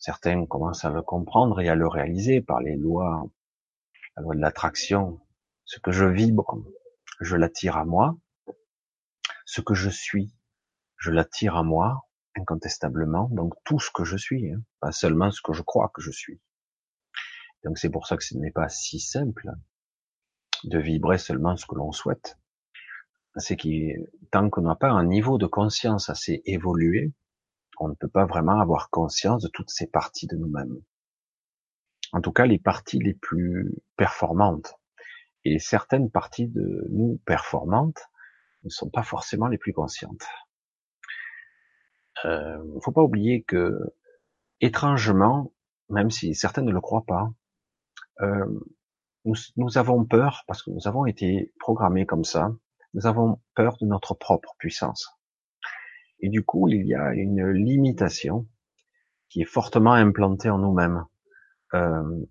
certains 0.00 0.46
commencent 0.46 0.84
à 0.84 0.90
le 0.90 1.02
comprendre 1.02 1.60
et 1.60 1.68
à 1.68 1.76
le 1.76 1.86
réaliser 1.86 2.40
par 2.40 2.60
les 2.60 2.76
lois, 2.76 3.22
la 4.16 4.22
loi 4.22 4.34
de 4.34 4.40
l'attraction. 4.40 5.20
Ce 5.64 5.78
que 5.78 5.92
je 5.92 6.06
vibre, 6.06 6.64
je 7.20 7.36
l'attire 7.36 7.76
à 7.76 7.84
moi. 7.84 8.18
Ce 9.44 9.60
que 9.60 9.74
je 9.74 9.90
suis, 9.90 10.34
je 10.96 11.10
l'attire 11.10 11.56
à 11.56 11.62
moi, 11.62 12.08
incontestablement. 12.36 13.28
Donc 13.30 13.54
tout 13.64 13.78
ce 13.78 13.90
que 13.92 14.04
je 14.04 14.16
suis, 14.16 14.50
hein, 14.50 14.62
pas 14.80 14.90
seulement 14.90 15.30
ce 15.30 15.42
que 15.42 15.52
je 15.52 15.62
crois 15.62 15.90
que 15.94 16.00
je 16.00 16.10
suis. 16.10 16.40
Donc 17.64 17.78
c'est 17.78 17.90
pour 17.90 18.06
ça 18.06 18.16
que 18.16 18.24
ce 18.24 18.36
n'est 18.36 18.50
pas 18.50 18.70
si 18.70 18.98
simple 19.00 19.50
de 20.64 20.78
vibrer 20.78 21.18
seulement 21.18 21.56
ce 21.56 21.66
que 21.66 21.74
l'on 21.74 21.92
souhaite. 21.92 22.38
C'est 23.36 23.56
que 23.56 23.68
tant 24.30 24.48
qu'on 24.48 24.62
n'a 24.62 24.74
pas 24.74 24.90
un 24.90 25.04
niveau 25.04 25.36
de 25.36 25.46
conscience 25.46 26.08
assez 26.08 26.42
évolué, 26.46 27.12
on 27.80 27.88
ne 27.88 27.94
peut 27.94 28.08
pas 28.08 28.26
vraiment 28.26 28.60
avoir 28.60 28.90
conscience 28.90 29.42
de 29.42 29.48
toutes 29.48 29.70
ces 29.70 29.86
parties 29.86 30.26
de 30.26 30.36
nous-mêmes. 30.36 30.80
En 32.12 32.20
tout 32.20 32.32
cas, 32.32 32.46
les 32.46 32.58
parties 32.58 32.98
les 32.98 33.14
plus 33.14 33.74
performantes. 33.96 34.74
Et 35.44 35.58
certaines 35.58 36.10
parties 36.10 36.46
de 36.46 36.86
nous 36.90 37.20
performantes 37.24 38.02
ne 38.64 38.68
sont 38.68 38.90
pas 38.90 39.02
forcément 39.02 39.48
les 39.48 39.56
plus 39.56 39.72
conscientes. 39.72 40.26
Il 42.24 42.28
euh, 42.28 42.80
faut 42.82 42.92
pas 42.92 43.02
oublier 43.02 43.42
que, 43.42 43.78
étrangement, 44.60 45.54
même 45.88 46.10
si 46.10 46.34
certains 46.34 46.62
ne 46.62 46.72
le 46.72 46.80
croient 46.82 47.06
pas, 47.06 47.30
euh, 48.20 48.60
nous, 49.24 49.78
avons 49.78 50.04
peur 50.04 50.44
parce 50.46 50.62
que 50.62 50.70
nous 50.70 50.86
avons 50.86 51.06
été 51.06 51.54
programmés 51.58 52.04
comme 52.04 52.24
ça. 52.24 52.52
Nous 52.92 53.06
avons 53.06 53.40
peur 53.54 53.78
de 53.80 53.86
notre 53.86 54.14
propre 54.14 54.54
puissance. 54.58 55.19
Et 56.20 56.28
du 56.28 56.44
coup, 56.44 56.68
il 56.68 56.86
y 56.86 56.94
a 56.94 57.12
une 57.14 57.48
limitation 57.50 58.46
qui 59.28 59.42
est 59.42 59.46
fortement 59.46 59.92
implantée 59.92 60.50
en 60.50 60.58
nous-mêmes 60.58 61.04
euh, 61.74 62.26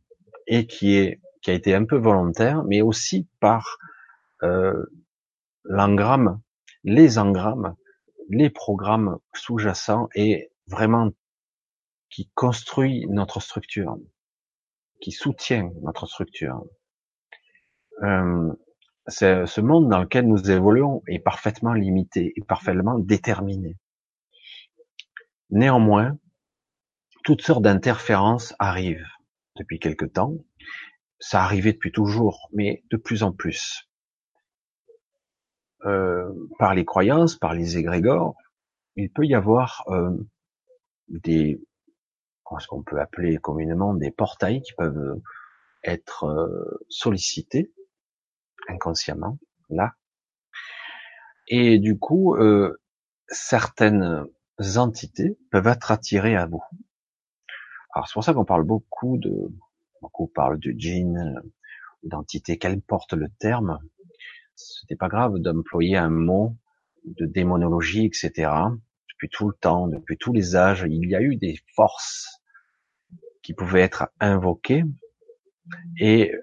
et 0.48 0.67
qui 0.67 0.96
est 0.96 1.22
qui 1.41 1.51
a 1.51 1.53
été 1.53 1.74
un 1.74 1.86
peu 1.86 1.96
volontaire, 1.96 2.65
mais 2.65 2.81
aussi 2.81 3.29
par 3.39 3.77
euh, 4.43 4.86
l'engramme, 5.63 6.41
les 6.84 7.17
engrammes, 7.17 7.75
les 8.27 8.50
programmes 8.50 9.19
sous-jacents 9.34 10.10
et 10.15 10.51
vraiment 10.67 11.12
qui 12.10 12.29
construit 12.36 13.08
notre 13.08 13.39
structure 13.39 13.98
qui 15.00 15.12
soutient 15.12 15.72
notre 15.81 16.05
structure. 16.05 16.63
Euh, 18.03 18.51
ce 19.08 19.62
monde 19.62 19.89
dans 19.89 20.00
lequel 20.00 20.27
nous 20.27 20.51
évoluons 20.51 21.01
est 21.08 21.20
parfaitement 21.20 21.74
limité 21.74 22.34
et 22.36 22.41
parfaitement 22.41 23.00
déterminé. 23.00 23.77
Néanmoins, 25.50 26.18
toutes 27.24 27.41
sortes 27.41 27.63
d'interférences 27.63 28.56
arrivent 28.60 29.08
depuis 29.56 29.79
quelque 29.79 30.06
temps. 30.06 30.34
Ça 31.20 31.44
arrivait 31.44 31.74
depuis 31.74 31.91
toujours, 31.91 32.50
mais 32.53 32.84
de 32.91 32.98
plus 32.98 33.24
en 33.24 33.32
plus. 33.32 33.89
Euh, 35.86 36.32
par 36.58 36.75
les 36.75 36.86
croyances, 36.86 37.36
par 37.36 37.53
les 37.53 37.77
égrégores, 37.77 38.36
il 38.96 39.12
peut 39.12 39.25
y 39.25 39.34
avoir 39.34 39.84
euh, 39.88 40.12
des 41.08 41.62
ce 42.60 42.68
qu'on 42.68 42.82
peut 42.82 43.00
appeler 43.00 43.38
communément 43.38 43.94
des 43.94 44.10
portails 44.10 44.63
qui 44.63 44.74
peuvent 44.74 45.22
être 45.84 46.24
euh, 46.24 46.84
sollicités 46.89 47.72
inconsciemment 48.70 49.38
là. 49.70 49.94
Et 51.48 51.80
du 51.80 51.98
coup, 51.98 52.36
euh, 52.36 52.80
certaines 53.28 54.26
entités 54.76 55.38
peuvent 55.52 55.68
être 55.68 55.92
attirées 55.92 56.36
à 56.36 56.46
vous. 56.46 56.64
Alors 57.94 58.08
c'est 58.08 58.14
pour 58.14 58.24
ça 58.24 58.34
qu'on 58.34 58.46
parle 58.46 58.64
beaucoup 58.64 59.18
de, 59.18 59.52
beaucoup 60.02 60.28
parlent 60.28 60.60
du 60.60 60.76
djinn, 60.78 61.42
d'entité, 62.04 62.58
qu'elle 62.58 62.82
porte 62.82 63.14
le 63.14 63.30
terme. 63.40 63.80
Ce 64.56 64.86
n'est 64.90 64.98
pas 64.98 65.08
grave 65.08 65.40
d'employer 65.40 65.98
un 65.98 66.10
mot 66.10 66.56
de 67.06 67.26
démonologie, 67.26 68.06
etc. 68.06 68.52
Depuis 69.10 69.30
tout 69.30 69.50
le 69.50 69.56
temps, 69.56 69.88
depuis 69.88 70.18
tous 70.18 70.34
les 70.34 70.56
âges, 70.56 70.86
il 70.88 71.10
y 71.10 71.16
a 71.16 71.22
eu 71.22 71.36
des 71.36 71.58
forces 71.76 72.42
qui 73.42 73.54
pouvaient 73.54 73.82
être 73.82 74.10
invoqués 74.20 74.84
et 76.00 76.34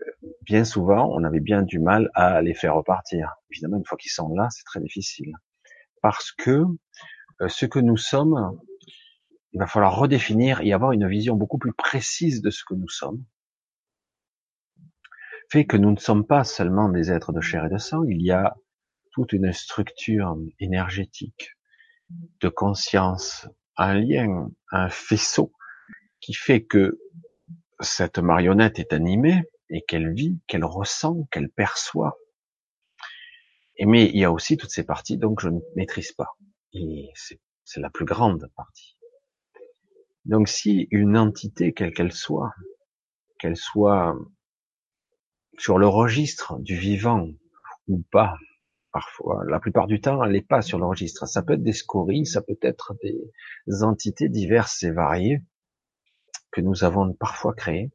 bien 0.47 0.65
souvent 0.65 1.11
on 1.13 1.25
avait 1.25 1.41
bien 1.41 1.63
du 1.63 1.79
mal 1.79 2.11
à 2.15 2.41
les 2.41 2.55
faire 2.55 2.75
repartir. 2.75 3.35
Évidemment, 3.51 3.77
une 3.77 3.85
fois 3.85 3.99
qu'ils 3.99 4.13
sont 4.13 4.33
là, 4.35 4.49
c'est 4.51 4.65
très 4.65 4.81
difficile 4.81 5.35
parce 6.01 6.33
que 6.33 6.65
euh, 7.41 7.49
ce 7.49 7.67
que 7.67 7.81
nous 7.81 7.97
sommes, 7.97 8.59
il 9.53 9.59
va 9.59 9.67
falloir 9.67 9.97
redéfinir 9.97 10.61
et 10.61 10.73
avoir 10.73 10.93
une 10.93 11.09
vision 11.09 11.35
beaucoup 11.35 11.59
plus 11.59 11.73
précise 11.73 12.43
de 12.43 12.51
ce 12.51 12.63
que 12.65 12.75
nous 12.75 12.89
sommes. 12.89 13.25
Fait 15.51 15.67
que 15.67 15.77
nous 15.77 15.91
ne 15.91 15.99
sommes 15.99 16.27
pas 16.27 16.45
seulement 16.45 16.89
des 16.89 17.11
êtres 17.11 17.33
de 17.33 17.41
chair 17.41 17.67
et 17.67 17.69
de 17.69 17.79
sang, 17.79 18.05
il 18.05 18.23
y 18.23 18.31
a 18.31 18.57
toute 19.13 19.33
une 19.33 19.53
structure 19.53 20.37
énergétique 20.61 21.51
de 22.41 22.49
conscience, 22.49 23.49
un 23.77 23.95
lien, 23.95 24.49
un 24.71 24.89
faisceau 24.89 25.53
qui 26.21 26.35
fait 26.35 26.65
que 26.65 27.01
cette 27.81 28.19
marionnette 28.19 28.79
est 28.79 28.93
animée 28.93 29.43
et 29.71 29.83
qu'elle 29.83 30.13
vit, 30.13 30.39
qu'elle 30.47 30.65
ressent, 30.65 31.27
qu'elle 31.31 31.51
perçoit. 31.51 32.19
Et 33.77 33.87
mais 33.87 34.07
il 34.07 34.19
y 34.19 34.25
a 34.25 34.33
aussi 34.33 34.57
toutes 34.57 34.71
ces 34.71 34.85
parties 34.85 35.19
donc 35.19 35.41
je 35.41 35.49
ne 35.49 35.61
maîtrise 35.75 36.13
pas. 36.13 36.37
C'est 37.65 37.81
la 37.81 37.91
plus 37.91 38.05
grande 38.05 38.51
partie. 38.57 38.97
Donc 40.25 40.49
si 40.49 40.89
une 40.91 41.17
entité, 41.17 41.73
quelle 41.73 41.93
qu'elle 41.93 42.13
soit, 42.13 42.53
qu'elle 43.39 43.57
soit 43.57 44.17
sur 45.59 45.79
le 45.79 45.87
registre 45.87 46.59
du 46.59 46.77
vivant 46.77 47.29
ou 47.89 48.03
pas, 48.11 48.37
parfois, 48.93 49.45
la 49.47 49.61
plupart 49.61 49.87
du 49.87 50.01
temps, 50.01 50.23
elle 50.25 50.33
n'est 50.33 50.43
pas 50.43 50.63
sur 50.63 50.79
le 50.79 50.87
registre. 50.87 51.27
Ça 51.27 51.43
peut 51.43 51.55
être 51.55 51.63
des 51.63 51.73
scories, 51.73 52.27
ça 52.27 52.43
peut 52.43 52.59
être 52.63 52.95
des 53.03 53.83
entités 53.83 54.29
diverses 54.29 54.83
et 54.83 54.91
variées, 54.91 55.43
que 56.51 56.61
nous 56.61 56.85
avons 56.85 57.13
parfois 57.13 57.55
créé 57.55 57.91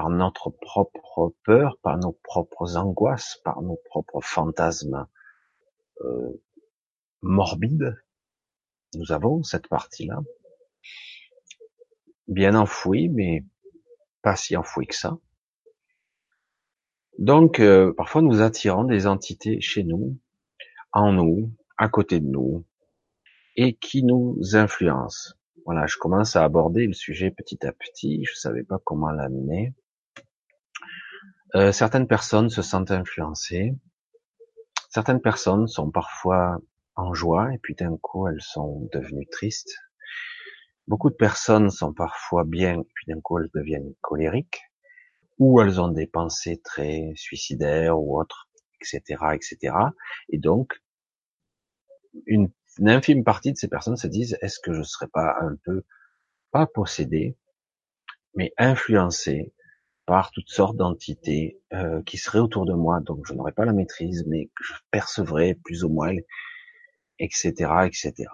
par 0.00 0.08
notre 0.08 0.48
propre 0.48 1.34
peur, 1.44 1.76
par 1.82 1.98
nos 1.98 2.12
propres 2.12 2.78
angoisses, 2.78 3.38
par 3.44 3.60
nos 3.60 3.76
propres 3.84 4.22
fantasmes 4.22 5.06
euh, 6.00 6.42
morbides. 7.20 8.02
Nous 8.94 9.12
avons 9.12 9.42
cette 9.42 9.68
partie-là, 9.68 10.22
bien 12.28 12.54
enfouie, 12.54 13.10
mais 13.10 13.44
pas 14.22 14.36
si 14.36 14.56
enfouie 14.56 14.86
que 14.86 14.96
ça. 14.96 15.18
Donc, 17.18 17.60
euh, 17.60 17.92
parfois, 17.92 18.22
nous 18.22 18.40
attirons 18.40 18.84
des 18.84 19.06
entités 19.06 19.60
chez 19.60 19.84
nous, 19.84 20.16
en 20.92 21.12
nous, 21.12 21.52
à 21.76 21.90
côté 21.90 22.20
de 22.20 22.26
nous, 22.26 22.64
et 23.54 23.74
qui 23.74 24.02
nous 24.02 24.38
influence. 24.54 25.36
Voilà, 25.66 25.86
je 25.86 25.98
commence 25.98 26.36
à 26.36 26.44
aborder 26.44 26.86
le 26.86 26.94
sujet 26.94 27.30
petit 27.30 27.66
à 27.66 27.72
petit. 27.74 28.24
Je 28.24 28.34
savais 28.34 28.62
pas 28.62 28.80
comment 28.82 29.10
l'amener. 29.10 29.74
Euh, 31.56 31.72
certaines 31.72 32.06
personnes 32.06 32.48
se 32.48 32.62
sentent 32.62 32.92
influencées. 32.92 33.74
Certaines 34.88 35.20
personnes 35.20 35.66
sont 35.66 35.90
parfois 35.90 36.58
en 36.94 37.12
joie 37.12 37.52
et 37.52 37.58
puis 37.58 37.74
d'un 37.74 37.96
coup 37.96 38.28
elles 38.28 38.42
sont 38.42 38.88
devenues 38.92 39.26
tristes. 39.26 39.74
Beaucoup 40.86 41.10
de 41.10 41.16
personnes 41.16 41.70
sont 41.70 41.92
parfois 41.92 42.44
bien 42.44 42.80
et 42.80 42.88
puis 42.94 43.06
d'un 43.08 43.20
coup 43.20 43.38
elles 43.38 43.50
deviennent 43.54 43.94
colériques 44.00 44.62
ou 45.38 45.60
elles 45.60 45.80
ont 45.80 45.88
des 45.88 46.06
pensées 46.06 46.60
très 46.62 47.12
suicidaires 47.16 47.98
ou 47.98 48.20
autres, 48.20 48.48
etc., 48.80 49.02
etc. 49.34 49.74
Et 50.28 50.38
donc 50.38 50.80
une, 52.26 52.52
infime 52.86 53.24
partie 53.24 53.52
de 53.52 53.56
ces 53.56 53.68
personnes 53.68 53.96
se 53.96 54.06
disent 54.06 54.38
est-ce 54.40 54.60
que 54.60 54.72
je 54.72 54.78
ne 54.78 54.84
serais 54.84 55.08
pas 55.08 55.36
un 55.40 55.56
peu 55.64 55.82
pas 56.52 56.66
possédé, 56.66 57.36
mais 58.34 58.52
influencé 58.58 59.52
par 60.10 60.32
toutes 60.32 60.48
sortes 60.48 60.76
d'entités 60.76 61.60
euh, 61.72 62.02
qui 62.02 62.18
seraient 62.18 62.40
autour 62.40 62.66
de 62.66 62.72
moi, 62.72 62.98
donc 62.98 63.24
je 63.28 63.32
n'aurais 63.32 63.52
pas 63.52 63.64
la 63.64 63.72
maîtrise, 63.72 64.24
mais 64.26 64.50
je 64.60 64.72
percevrais 64.90 65.54
plus 65.54 65.84
ou 65.84 65.88
moins, 65.88 66.16
etc., 67.20 67.52
etc. 67.84 68.24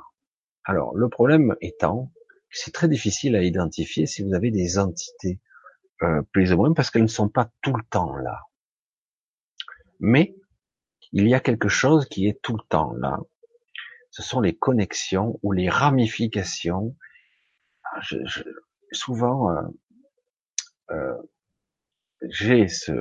Alors 0.64 0.96
le 0.96 1.10
problème 1.10 1.54
étant 1.60 2.10
c'est 2.48 2.72
très 2.72 2.88
difficile 2.88 3.36
à 3.36 3.42
identifier 3.42 4.06
si 4.06 4.22
vous 4.22 4.32
avez 4.32 4.50
des 4.50 4.78
entités 4.78 5.38
euh, 6.00 6.22
plus 6.32 6.54
ou 6.54 6.56
moins 6.56 6.72
parce 6.72 6.90
qu'elles 6.90 7.02
ne 7.02 7.08
sont 7.08 7.28
pas 7.28 7.50
tout 7.60 7.76
le 7.76 7.84
temps 7.90 8.16
là. 8.16 8.40
Mais 10.00 10.34
il 11.12 11.28
y 11.28 11.34
a 11.34 11.40
quelque 11.40 11.68
chose 11.68 12.06
qui 12.08 12.26
est 12.26 12.40
tout 12.40 12.56
le 12.56 12.64
temps 12.70 12.94
là. 12.94 13.20
Ce 14.12 14.22
sont 14.22 14.40
les 14.40 14.56
connexions 14.56 15.38
ou 15.42 15.52
les 15.52 15.68
ramifications. 15.68 16.96
Je, 18.00 18.16
souvent, 18.92 19.50
euh, 19.50 19.60
euh, 20.92 21.16
j'ai 22.22 22.68
ce, 22.68 22.92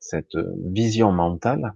cette 0.00 0.36
vision 0.64 1.12
mentale, 1.12 1.74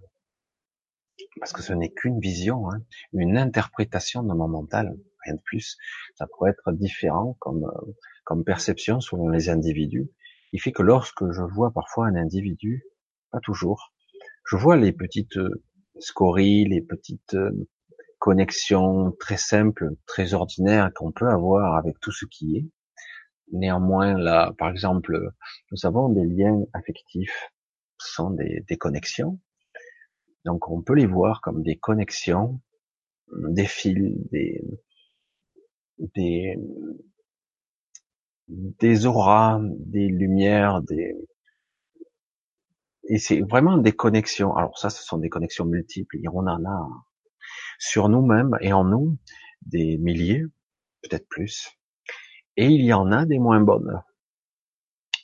parce 1.41 1.53
que 1.53 1.63
ce 1.63 1.73
n'est 1.73 1.93
qu'une 1.93 2.21
vision, 2.21 2.71
hein, 2.71 2.83
une 3.13 3.37
interprétation 3.39 4.23
de 4.23 4.33
mon 4.35 4.49
mental, 4.49 4.95
rien 5.25 5.35
de 5.35 5.41
plus. 5.45 5.77
Ça 6.17 6.27
pourrait 6.27 6.51
être 6.51 6.73
différent 6.73 7.37
comme, 7.41 7.71
comme 8.25 8.45
perception 8.45 9.01
selon 9.01 9.29
les 9.29 9.49
individus. 9.49 10.11
Il 10.53 10.61
fait 10.61 10.73
que 10.73 10.83
lorsque 10.83 11.31
je 11.31 11.43
vois 11.43 11.73
parfois 11.73 12.07
un 12.07 12.17
individu, 12.17 12.85
pas 13.31 13.41
toujours, 13.41 13.93
je 14.47 14.57
vois 14.57 14.77
les 14.77 14.93
petites 14.93 15.39
scories, 16.01 16.65
les 16.65 16.81
petites 16.81 17.37
connexions 18.19 19.13
très 19.21 19.37
simples, 19.37 19.91
très 20.07 20.35
ordinaires 20.35 20.91
qu'on 20.95 21.13
peut 21.13 21.29
avoir 21.29 21.77
avec 21.77 22.01
tout 22.01 22.13
ce 22.13 22.25
qui 22.27 22.57
est. 22.57 22.67
Néanmoins, 23.53 24.17
là, 24.19 24.53
par 24.59 24.71
exemple, 24.71 25.31
nous 25.73 25.87
avons 25.87 26.09
des 26.11 26.25
liens 26.25 26.63
affectifs, 26.75 27.51
ce 27.99 28.15
sont 28.15 28.31
des, 28.31 28.65
des 28.69 28.77
connexions. 28.77 29.39
Donc, 30.45 30.69
on 30.71 30.83
peut 30.83 30.95
les 30.95 31.07
voir 31.07 31.41
comme 31.41 31.63
des 31.63 31.77
connexions, 31.77 32.61
des 33.33 33.67
fils, 33.67 34.15
des, 34.31 34.63
des, 35.99 36.57
des 38.49 39.07
auras, 39.07 39.61
des 39.63 40.09
lumières, 40.09 40.83
des, 40.83 41.15
et 43.09 43.19
c'est 43.19 43.41
vraiment 43.41 43.79
des 43.79 43.93
connexions. 43.93 44.55
Alors 44.55 44.79
ça, 44.79 44.91
ce 44.91 45.03
sont 45.03 45.19
des 45.19 45.31
connexions 45.31 45.65
multiples. 45.65 46.19
On 46.33 46.47
en 46.47 46.65
a 46.65 46.89
sur 47.79 48.09
nous-mêmes 48.09 48.57
et 48.61 48.73
en 48.73 48.85
nous 48.85 49.17
des 49.63 49.97
milliers, 49.99 50.45
peut-être 51.03 51.29
plus. 51.29 51.78
Et 52.59 52.67
il 52.67 52.85
y 52.85 52.93
en 52.93 53.13
a 53.13 53.25
des 53.25 53.39
moins 53.39 53.61
bonnes. 53.61 54.03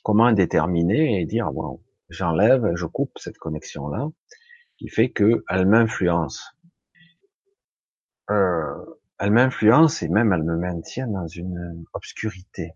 Comment 0.05 0.31
déterminer 0.31 1.19
et 1.19 1.25
dire, 1.25 1.51
bon, 1.51 1.83
j'enlève, 2.07 2.75
je 2.75 2.85
coupe 2.85 3.11
cette 3.17 3.37
connexion-là, 3.37 4.07
qui 4.77 4.87
fait 4.87 5.09
que 5.09 5.43
elle 5.49 5.65
m'influence. 5.65 6.55
Euh, 8.31 8.73
elle 9.19 9.31
m'influence 9.31 10.01
et 10.01 10.07
même 10.07 10.31
elle 10.31 10.43
me 10.43 10.55
maintient 10.55 11.07
dans 11.07 11.27
une 11.27 11.83
obscurité. 11.91 12.71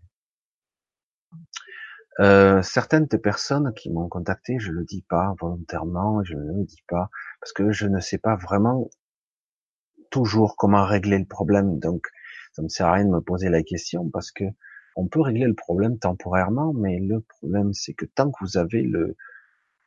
Euh, 2.18 2.60
certaines 2.60 3.08
personnes 3.08 3.72
qui 3.72 3.90
m'ont 3.90 4.10
contacté, 4.10 4.58
je 4.58 4.72
le 4.72 4.84
dis 4.84 5.06
pas 5.08 5.34
volontairement, 5.40 6.22
je 6.22 6.34
ne 6.34 6.58
le 6.58 6.64
dis 6.64 6.84
pas 6.86 7.08
parce 7.40 7.54
que 7.54 7.72
je 7.72 7.86
ne 7.86 7.98
sais 7.98 8.18
pas 8.18 8.36
vraiment 8.36 8.90
toujours 10.10 10.56
comment 10.56 10.84
régler 10.84 11.18
le 11.18 11.24
problème. 11.24 11.78
Donc, 11.78 12.06
ça 12.52 12.62
me 12.62 12.68
sert 12.68 12.86
à 12.86 12.92
rien 12.94 13.04
de 13.04 13.10
me 13.10 13.20
poser 13.20 13.48
la 13.48 13.62
question 13.62 14.08
parce 14.10 14.32
que 14.32 14.44
on 14.96 15.06
peut 15.06 15.20
régler 15.20 15.46
le 15.46 15.54
problème 15.54 15.98
temporairement, 15.98 16.72
mais 16.72 16.98
le 16.98 17.20
problème 17.20 17.72
c'est 17.72 17.94
que 17.94 18.06
tant 18.06 18.30
que 18.30 18.38
vous 18.44 18.58
avez 18.58 18.82
le, 18.82 19.16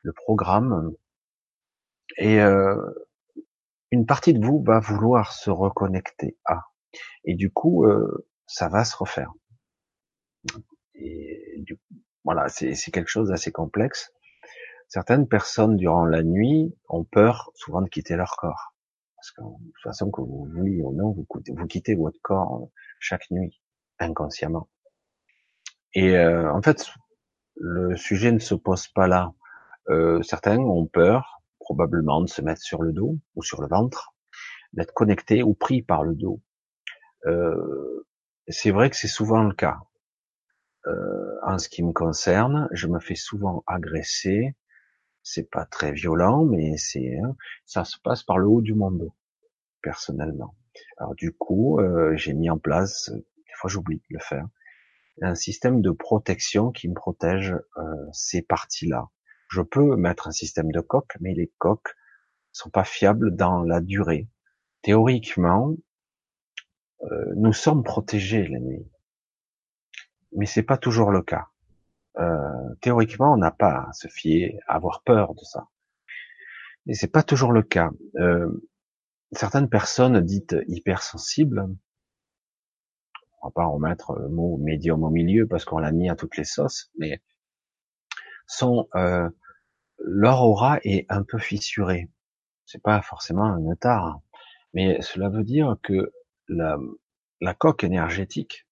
le 0.03 0.13
programme 0.13 0.93
et 2.17 2.39
euh, 2.41 2.75
une 3.91 4.05
partie 4.05 4.33
de 4.33 4.45
vous 4.45 4.63
va 4.63 4.79
vouloir 4.79 5.33
se 5.33 5.49
reconnecter 5.49 6.37
à, 6.45 6.63
et 7.25 7.35
du 7.35 7.51
coup 7.51 7.85
euh, 7.85 8.27
ça 8.47 8.69
va 8.69 8.85
se 8.85 8.95
refaire. 8.95 9.31
Et 10.95 11.55
du, 11.57 11.79
voilà, 12.23 12.47
c'est 12.49 12.73
quelque 12.91 13.09
chose 13.09 13.29
d'assez 13.29 13.51
complexe. 13.51 14.11
Certaines 14.87 15.27
personnes 15.27 15.75
durant 15.75 16.05
la 16.05 16.23
nuit 16.23 16.75
ont 16.87 17.03
peur 17.03 17.51
souvent 17.55 17.81
de 17.81 17.89
quitter 17.89 18.15
leur 18.15 18.35
corps. 18.37 18.72
Parce 19.23 19.31
que 19.31 19.41
de 19.41 19.71
toute 19.71 19.83
façon, 19.83 20.11
que 20.11 20.19
vous 20.19 20.49
vouliez 20.53 20.81
ou 20.81 20.91
non, 20.91 21.11
vous, 21.13 21.67
quittez 21.67 21.95
votre 21.95 22.19
corps 22.21 22.61
euh, 22.61 22.65
chaque 22.99 23.31
nuit, 23.31 23.61
inconsciemment. 23.97 24.67
Et 25.93 26.17
euh, 26.17 26.51
en 26.51 26.61
fait, 26.61 26.91
le 27.55 27.95
sujet 27.95 28.33
ne 28.33 28.39
se 28.39 28.53
pose 28.53 28.89
pas 28.89 29.07
là. 29.07 29.31
Euh, 29.87 30.21
certains 30.23 30.57
ont 30.57 30.87
peur, 30.87 31.41
probablement, 31.61 32.19
de 32.19 32.27
se 32.27 32.41
mettre 32.41 32.61
sur 32.61 32.81
le 32.81 32.91
dos 32.91 33.17
ou 33.35 33.43
sur 33.43 33.61
le 33.61 33.69
ventre, 33.69 34.13
d'être 34.73 34.93
connectés 34.93 35.41
ou 35.41 35.53
pris 35.53 35.81
par 35.81 36.03
le 36.03 36.15
dos. 36.15 36.41
Euh, 37.25 38.05
c'est 38.49 38.71
vrai 38.71 38.89
que 38.89 38.97
c'est 38.97 39.07
souvent 39.07 39.43
le 39.43 39.53
cas. 39.53 39.77
Euh, 40.87 41.37
en 41.43 41.59
ce 41.59 41.69
qui 41.69 41.81
me 41.81 41.93
concerne, 41.93 42.67
je 42.73 42.87
me 42.87 42.99
fais 42.99 43.15
souvent 43.15 43.63
agresser 43.67 44.53
c'est 45.23 45.49
pas 45.49 45.65
très 45.65 45.93
violent, 45.93 46.45
mais 46.45 46.77
c'est 46.77 47.17
hein, 47.17 47.35
ça 47.65 47.85
se 47.85 47.97
passe 47.97 48.23
par 48.23 48.37
le 48.37 48.47
haut 48.47 48.61
du 48.61 48.73
monde, 48.73 49.09
personnellement. 49.81 50.55
Alors 50.97 51.15
du 51.15 51.31
coup, 51.31 51.79
euh, 51.79 52.15
j'ai 52.15 52.33
mis 52.33 52.49
en 52.49 52.57
place, 52.57 53.09
des 53.11 53.53
fois 53.55 53.69
j'oublie 53.69 53.97
de 53.97 54.15
le 54.15 54.19
faire, 54.19 54.47
un 55.21 55.35
système 55.35 55.81
de 55.81 55.91
protection 55.91 56.71
qui 56.71 56.89
me 56.89 56.93
protège 56.93 57.55
euh, 57.77 57.81
ces 58.11 58.41
parties-là. 58.41 59.09
Je 59.49 59.61
peux 59.61 59.95
mettre 59.95 60.27
un 60.27 60.31
système 60.31 60.71
de 60.71 60.81
coques, 60.81 61.15
mais 61.19 61.33
les 61.33 61.51
coques 61.59 61.95
sont 62.51 62.69
pas 62.69 62.83
fiables 62.83 63.35
dans 63.35 63.61
la 63.63 63.81
durée. 63.81 64.27
Théoriquement, 64.81 65.75
euh, 67.03 67.33
nous 67.35 67.53
sommes 67.53 67.83
protégés 67.83 68.47
la 68.47 68.59
nuit, 68.59 68.87
mais 70.35 70.45
c'est 70.45 70.63
pas 70.63 70.77
toujours 70.77 71.11
le 71.11 71.21
cas. 71.21 71.47
Euh, 72.19 72.75
théoriquement, 72.81 73.33
on 73.33 73.37
n'a 73.37 73.51
pas 73.51 73.87
à 73.89 73.93
se 73.93 74.07
fier, 74.07 74.59
à 74.67 74.75
avoir 74.75 75.01
peur 75.03 75.33
de 75.33 75.43
ça. 75.43 75.67
Et 76.87 76.93
c'est 76.93 77.07
pas 77.07 77.23
toujours 77.23 77.51
le 77.51 77.63
cas. 77.63 77.91
Euh, 78.17 78.49
certaines 79.31 79.69
personnes 79.69 80.19
dites 80.21 80.55
hypersensibles, 80.67 81.67
on 83.41 83.47
va 83.47 83.51
pas 83.51 83.65
remettre 83.65 84.13
le 84.19 84.29
mot 84.29 84.57
médium 84.57 85.03
au 85.03 85.09
milieu 85.09 85.47
parce 85.47 85.65
qu'on 85.65 85.79
l'a 85.79 85.91
mis 85.91 86.09
à 86.09 86.15
toutes 86.15 86.37
les 86.37 86.43
sauces, 86.43 86.91
mais 86.97 87.21
sont 88.47 88.87
euh, 88.95 89.29
leur 89.97 90.43
aura 90.43 90.79
est 90.83 91.05
un 91.09 91.23
peu 91.23 91.39
fissurée. 91.39 92.09
C'est 92.65 92.81
pas 92.81 93.01
forcément 93.01 93.45
un 93.45 93.75
tard, 93.75 94.21
mais 94.73 95.01
cela 95.01 95.29
veut 95.29 95.43
dire 95.43 95.75
que 95.83 96.11
la, 96.47 96.77
la 97.41 97.53
coque 97.53 97.83
énergétique 97.83 98.67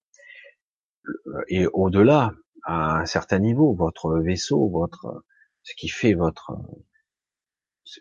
est 1.49 1.67
au-delà 1.67 2.33
à 2.63 2.99
un 2.99 3.05
certain 3.05 3.39
niveau, 3.39 3.73
votre 3.73 4.17
vaisseau, 4.19 4.69
votre 4.69 5.23
ce 5.63 5.73
qui 5.75 5.87
fait 5.87 6.13
votre 6.13 6.53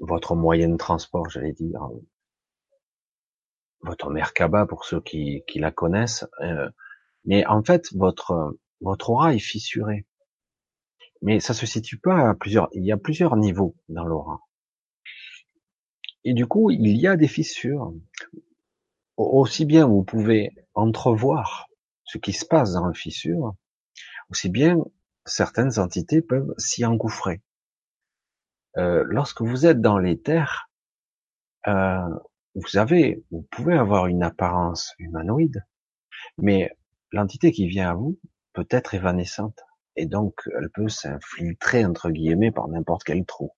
votre 0.00 0.34
moyen 0.34 0.68
de 0.68 0.76
transport, 0.76 1.28
j'allais 1.30 1.52
dire, 1.52 1.80
votre 3.80 4.10
Merkaba 4.10 4.66
pour 4.66 4.84
ceux 4.84 5.00
qui, 5.00 5.42
qui 5.46 5.58
la 5.58 5.70
connaissent. 5.70 6.26
Euh, 6.42 6.68
mais 7.24 7.46
en 7.46 7.62
fait, 7.62 7.92
votre 7.94 8.58
votre 8.80 9.10
aura 9.10 9.34
est 9.34 9.38
fissurée. 9.38 10.06
Mais 11.22 11.40
ça 11.40 11.52
se 11.52 11.66
situe 11.66 11.98
pas 11.98 12.30
à 12.30 12.34
plusieurs. 12.34 12.68
Il 12.72 12.84
y 12.84 12.92
a 12.92 12.96
plusieurs 12.96 13.36
niveaux 13.36 13.76
dans 13.88 14.04
l'aura. 14.04 14.40
Et 16.24 16.34
du 16.34 16.46
coup, 16.46 16.70
il 16.70 16.96
y 16.96 17.06
a 17.06 17.16
des 17.16 17.28
fissures. 17.28 17.92
Aussi 19.16 19.66
bien 19.66 19.86
vous 19.86 20.02
pouvez 20.02 20.50
entrevoir 20.74 21.66
ce 22.04 22.18
qui 22.18 22.32
se 22.32 22.46
passe 22.46 22.72
dans 22.72 22.86
la 22.86 22.94
fissure, 22.94 23.54
aussi 24.30 24.48
bien 24.48 24.76
certaines 25.26 25.78
entités 25.78 26.22
peuvent 26.22 26.54
s'y 26.58 26.84
engouffrer. 26.84 27.42
Euh, 28.76 29.04
lorsque 29.08 29.42
vous 29.42 29.66
êtes 29.66 29.80
dans 29.80 29.98
les 29.98 30.20
terres, 30.20 30.70
euh, 31.66 32.08
vous 32.54 32.76
avez, 32.76 33.24
vous 33.30 33.46
pouvez 33.50 33.76
avoir 33.76 34.06
une 34.06 34.22
apparence 34.22 34.94
humanoïde, 34.98 35.64
mais 36.38 36.70
l'entité 37.12 37.52
qui 37.52 37.66
vient 37.66 37.90
à 37.90 37.94
vous 37.94 38.18
peut 38.52 38.66
être 38.70 38.94
évanescente. 38.94 39.58
Et 39.96 40.06
donc, 40.06 40.34
elle 40.58 40.70
peut 40.70 40.88
s'infiltrer, 40.88 41.84
entre 41.84 42.10
guillemets, 42.10 42.52
par 42.52 42.68
n'importe 42.68 43.04
quel 43.04 43.24
trou. 43.24 43.52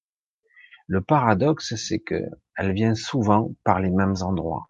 Le 0.89 1.01
paradoxe, 1.01 1.75
c'est 1.77 2.01
que 2.01 2.25
elle 2.57 2.73
vient 2.73 2.95
souvent 2.95 3.55
par 3.65 3.81
les 3.81 3.91
mêmes 3.91 4.17
endroits. 4.23 4.67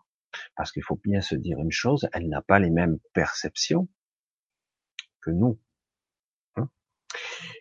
Parce 0.57 0.73
qu'il 0.73 0.83
faut 0.83 1.01
bien 1.03 1.21
se 1.21 1.35
dire 1.35 1.59
une 1.59 1.73
chose, 1.73 2.09
elle 2.13 2.29
n'a 2.29 2.43
pas 2.43 2.59
les 2.59 2.71
mêmes 2.71 2.99
perceptions 3.13 3.89
que 5.21 5.31
nous. 5.31 5.59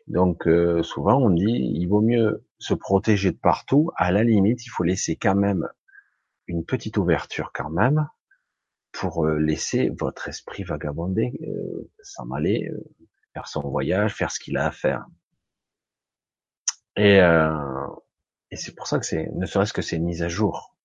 Donc 0.08 0.48
euh, 0.48 0.84
souvent 0.84 1.22
on 1.22 1.30
dit 1.30 1.72
il 1.74 1.88
vaut 1.88 2.02
mieux 2.02 2.46
se 2.60 2.74
protéger 2.74 3.32
de 3.32 3.38
partout. 3.38 3.92
À 3.96 4.12
la 4.12 4.24
limite, 4.24 4.66
il 4.66 4.70
faut 4.70 4.84
laisser 4.84 5.16
quand 5.16 5.36
même 5.36 5.68
une 6.48 6.66
petite 6.66 6.98
ouverture 6.98 7.52
quand 7.54 7.70
même 7.70 8.08
pour 8.92 9.26
euh, 9.26 9.38
laisser 9.38 9.90
votre 9.98 10.28
esprit 10.28 10.64
vagabonder, 10.64 11.32
euh, 11.48 11.90
s'en 12.02 12.30
aller, 12.32 12.70
euh, 12.72 12.84
faire 13.34 13.48
son 13.48 13.62
voyage, 13.62 14.14
faire 14.14 14.32
ce 14.32 14.40
qu'il 14.40 14.58
a 14.58 14.68
à 14.68 14.72
faire. 14.72 15.06
Et, 16.98 17.20
et 18.52 18.56
c'est 18.58 18.76
pour 18.76 18.86
ça 18.86 19.00
que 19.00 19.06
c'est, 19.06 19.30
ne 19.34 19.46
serait-ce 19.46 19.72
que 19.72 19.82
c'est 19.82 19.96
une 19.96 20.04
mise 20.04 20.24
à 20.24 20.28
jour. 20.28 20.76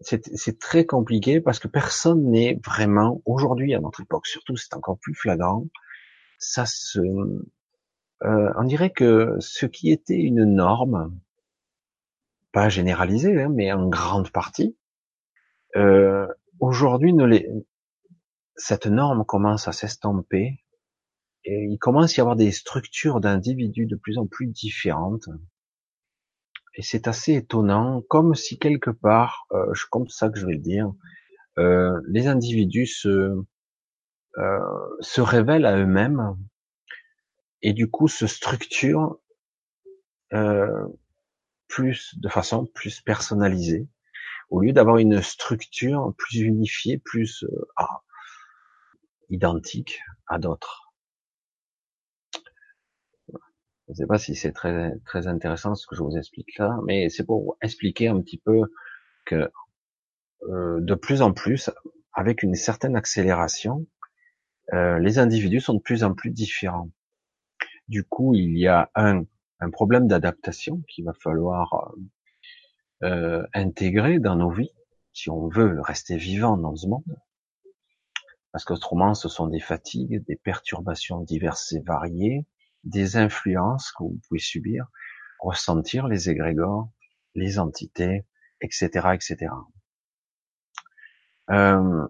c'est 0.00 0.58
très 0.60 0.86
compliqué 0.86 1.40
parce 1.40 1.58
que 1.58 1.66
personne 1.66 2.30
n'est 2.30 2.60
vraiment, 2.64 3.20
aujourd'hui 3.26 3.74
à 3.74 3.80
notre 3.80 4.02
époque 4.02 4.28
surtout, 4.28 4.54
c'est 4.54 4.74
encore 4.74 4.96
plus 5.00 5.14
flagrant, 5.14 5.66
ça 6.44 6.66
se, 6.66 7.00
on 8.20 8.64
dirait 8.64 8.90
que 8.90 9.36
ce 9.40 9.66
qui 9.66 9.90
était 9.90 10.18
une 10.18 10.44
norme, 10.44 11.18
pas 12.52 12.68
généralisée, 12.68 13.42
hein, 13.42 13.50
mais 13.50 13.72
en 13.72 13.88
grande 13.88 14.30
partie, 14.30 14.76
euh, 15.76 16.26
aujourd'hui, 16.60 17.12
cette 18.56 18.86
norme 18.86 19.24
commence 19.24 19.66
à 19.66 19.72
s'estomper 19.72 20.60
et 21.44 21.66
il 21.68 21.78
commence 21.78 22.12
à 22.12 22.16
y 22.18 22.20
avoir 22.20 22.36
des 22.36 22.52
structures 22.52 23.20
d'individus 23.20 23.86
de 23.86 23.96
plus 23.96 24.18
en 24.18 24.26
plus 24.26 24.46
différentes. 24.46 25.28
Et 26.76 26.82
c'est 26.82 27.06
assez 27.06 27.34
étonnant, 27.34 28.02
comme 28.08 28.34
si 28.34 28.58
quelque 28.58 28.90
part, 28.90 29.46
euh, 29.52 29.72
comme 29.90 30.08
ça 30.08 30.28
que 30.30 30.38
je 30.38 30.46
vais 30.46 30.54
le 30.54 30.58
dire, 30.58 30.92
euh, 31.58 32.00
les 32.08 32.26
individus 32.26 32.86
se, 32.86 33.44
euh, 34.38 34.58
se 35.00 35.20
révèlent 35.20 35.66
à 35.66 35.76
eux-mêmes 35.76 36.36
et 37.62 37.72
du 37.72 37.90
coup 37.90 38.08
se 38.08 38.26
structurent 38.26 39.18
euh, 40.32 40.86
plus 41.68 42.18
de 42.18 42.28
façon 42.28 42.66
plus 42.66 43.00
personnalisée 43.00 43.88
au 44.50 44.60
lieu 44.60 44.72
d'avoir 44.72 44.98
une 44.98 45.22
structure 45.22 46.14
plus 46.16 46.40
unifiée, 46.40 46.98
plus 46.98 47.44
euh, 47.44 47.66
ah, 47.76 48.02
identique 49.30 50.00
à 50.26 50.38
d'autres. 50.38 50.92
Je 53.28 53.92
ne 53.92 53.94
sais 53.94 54.06
pas 54.06 54.18
si 54.18 54.34
c'est 54.34 54.52
très 54.52 54.92
très 55.04 55.26
intéressant 55.26 55.74
ce 55.74 55.86
que 55.86 55.94
je 55.94 56.02
vous 56.02 56.16
explique 56.16 56.56
là, 56.58 56.78
mais 56.86 57.10
c'est 57.10 57.24
pour 57.24 57.56
expliquer 57.60 58.08
un 58.08 58.20
petit 58.20 58.38
peu 58.38 58.62
que 59.26 59.50
euh, 60.48 60.80
de 60.80 60.94
plus 60.94 61.22
en 61.22 61.32
plus, 61.32 61.70
avec 62.12 62.42
une 62.42 62.54
certaine 62.54 62.96
accélération, 62.96 63.86
euh, 64.72 64.98
les 64.98 65.18
individus 65.18 65.60
sont 65.60 65.74
de 65.74 65.80
plus 65.80 66.04
en 66.04 66.14
plus 66.14 66.30
différents. 66.30 66.90
Du 67.88 68.04
coup, 68.04 68.34
il 68.34 68.56
y 68.58 68.66
a 68.66 68.90
un, 68.94 69.24
un 69.60 69.70
problème 69.70 70.06
d'adaptation 70.06 70.82
qu'il 70.88 71.04
va 71.04 71.12
falloir 71.12 71.94
euh, 73.02 73.46
intégrer 73.52 74.18
dans 74.18 74.36
nos 74.36 74.50
vies, 74.50 74.72
si 75.12 75.28
on 75.28 75.48
veut 75.48 75.80
rester 75.80 76.16
vivant 76.16 76.56
dans 76.56 76.74
ce 76.74 76.86
monde. 76.86 77.18
Parce 78.52 78.64
qu'autrement, 78.64 79.14
ce 79.14 79.28
sont 79.28 79.48
des 79.48 79.60
fatigues, 79.60 80.24
des 80.26 80.36
perturbations 80.36 81.20
diverses 81.20 81.72
et 81.72 81.80
variées, 81.80 82.46
des 82.84 83.16
influences 83.16 83.92
que 83.92 84.04
vous 84.04 84.20
pouvez 84.28 84.40
subir, 84.40 84.86
ressentir 85.40 86.06
les 86.08 86.30
égrégores, 86.30 86.88
les 87.34 87.58
entités, 87.58 88.24
etc., 88.60 89.08
etc. 89.12 89.48
Euh, 91.50 91.54
euh, 91.54 92.08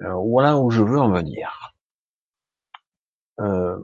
voilà 0.00 0.58
où 0.58 0.70
je 0.70 0.82
veux 0.82 0.98
en 0.98 1.12
venir. 1.12 1.74
Euh, 3.40 3.78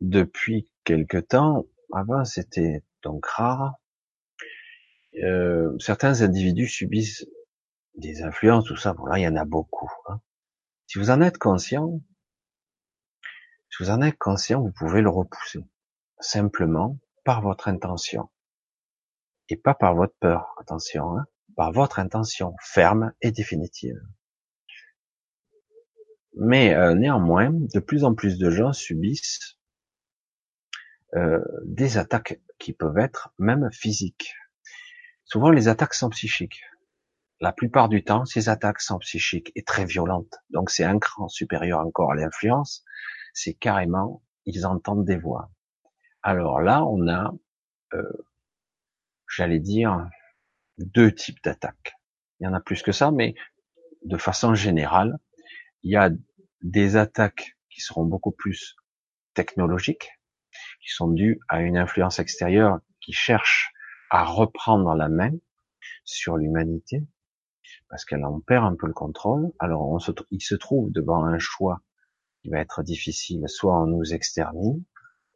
depuis 0.00 0.70
quelque 0.84 1.18
temps, 1.18 1.66
avant 1.92 2.24
c'était 2.24 2.82
donc 3.02 3.26
rare. 3.26 3.74
Euh, 5.22 5.76
certains 5.78 6.22
individus 6.22 6.68
subissent 6.68 7.26
des 7.96 8.22
influences, 8.22 8.64
tout 8.64 8.76
ça. 8.76 8.94
Bon 8.94 9.12
il 9.14 9.22
y 9.22 9.28
en 9.28 9.36
a 9.36 9.44
beaucoup. 9.44 9.90
Hein. 10.08 10.20
Si 10.86 10.98
vous 10.98 11.10
en 11.10 11.20
êtes 11.20 11.38
conscient, 11.38 12.00
si 13.70 13.82
vous 13.82 13.90
en 13.90 14.02
êtes 14.02 14.18
conscient, 14.18 14.60
vous 14.60 14.72
pouvez 14.72 15.00
le 15.02 15.10
repousser 15.10 15.60
simplement 16.20 16.98
par 17.24 17.42
votre 17.42 17.68
intention 17.68 18.30
et 19.48 19.56
pas 19.56 19.74
par 19.74 19.94
votre 19.94 20.14
peur. 20.20 20.54
Attention, 20.60 21.18
hein, 21.18 21.26
par 21.56 21.72
votre 21.72 21.98
intention 21.98 22.54
ferme 22.60 23.12
et 23.20 23.32
définitive. 23.32 24.00
Mais 26.34 26.74
euh, 26.74 26.94
néanmoins, 26.94 27.50
de 27.50 27.78
plus 27.78 28.04
en 28.04 28.14
plus 28.14 28.38
de 28.38 28.50
gens 28.50 28.72
subissent 28.72 29.58
euh, 31.14 31.40
des 31.64 31.98
attaques 31.98 32.40
qui 32.58 32.72
peuvent 32.72 32.98
être 32.98 33.34
même 33.38 33.70
physiques. 33.72 34.34
Souvent, 35.24 35.50
les 35.50 35.68
attaques 35.68 35.94
sont 35.94 36.10
psychiques. 36.10 36.62
La 37.40 37.52
plupart 37.52 37.88
du 37.88 38.04
temps, 38.04 38.24
ces 38.24 38.48
attaques 38.48 38.80
sont 38.80 38.98
psychiques 38.98 39.52
et 39.54 39.62
très 39.62 39.84
violentes. 39.84 40.36
Donc, 40.50 40.70
c'est 40.70 40.84
un 40.84 40.98
cran 40.98 41.28
supérieur 41.28 41.80
encore 41.80 42.12
à 42.12 42.14
l'influence. 42.14 42.84
C'est 43.34 43.54
carrément, 43.54 44.22
ils 44.46 44.64
entendent 44.64 45.04
des 45.04 45.18
voix. 45.18 45.50
Alors 46.22 46.60
là, 46.60 46.84
on 46.84 47.08
a, 47.08 47.32
euh, 47.94 48.02
j'allais 49.28 49.58
dire, 49.58 50.08
deux 50.78 51.12
types 51.12 51.42
d'attaques. 51.42 51.94
Il 52.40 52.44
y 52.44 52.46
en 52.46 52.54
a 52.54 52.60
plus 52.60 52.82
que 52.82 52.92
ça, 52.92 53.10
mais 53.10 53.34
de 54.04 54.16
façon 54.16 54.54
générale, 54.54 55.18
il 55.82 55.92
y 55.92 55.96
a 55.96 56.10
des 56.62 56.96
attaques 56.96 57.56
qui 57.70 57.80
seront 57.80 58.04
beaucoup 58.04 58.30
plus 58.30 58.76
technologiques, 59.34 60.10
qui 60.80 60.90
sont 60.90 61.08
dus 61.08 61.40
à 61.48 61.60
une 61.62 61.76
influence 61.76 62.18
extérieure 62.18 62.80
qui 63.00 63.12
cherche 63.12 63.72
à 64.10 64.24
reprendre 64.24 64.94
la 64.94 65.08
main 65.08 65.32
sur 66.04 66.36
l'humanité, 66.36 67.04
parce 67.88 68.04
qu'elle 68.04 68.24
en 68.24 68.40
perd 68.40 68.64
un 68.64 68.76
peu 68.76 68.86
le 68.86 68.92
contrôle. 68.92 69.52
Alors 69.58 69.88
on 69.88 69.98
se, 69.98 70.12
il 70.30 70.42
se 70.42 70.54
trouve 70.54 70.90
devant 70.90 71.24
un 71.24 71.38
choix 71.38 71.80
qui 72.42 72.48
va 72.48 72.58
être 72.58 72.82
difficile, 72.82 73.48
soit 73.48 73.80
on 73.80 73.86
nous 73.86 74.12
extermine, 74.12 74.82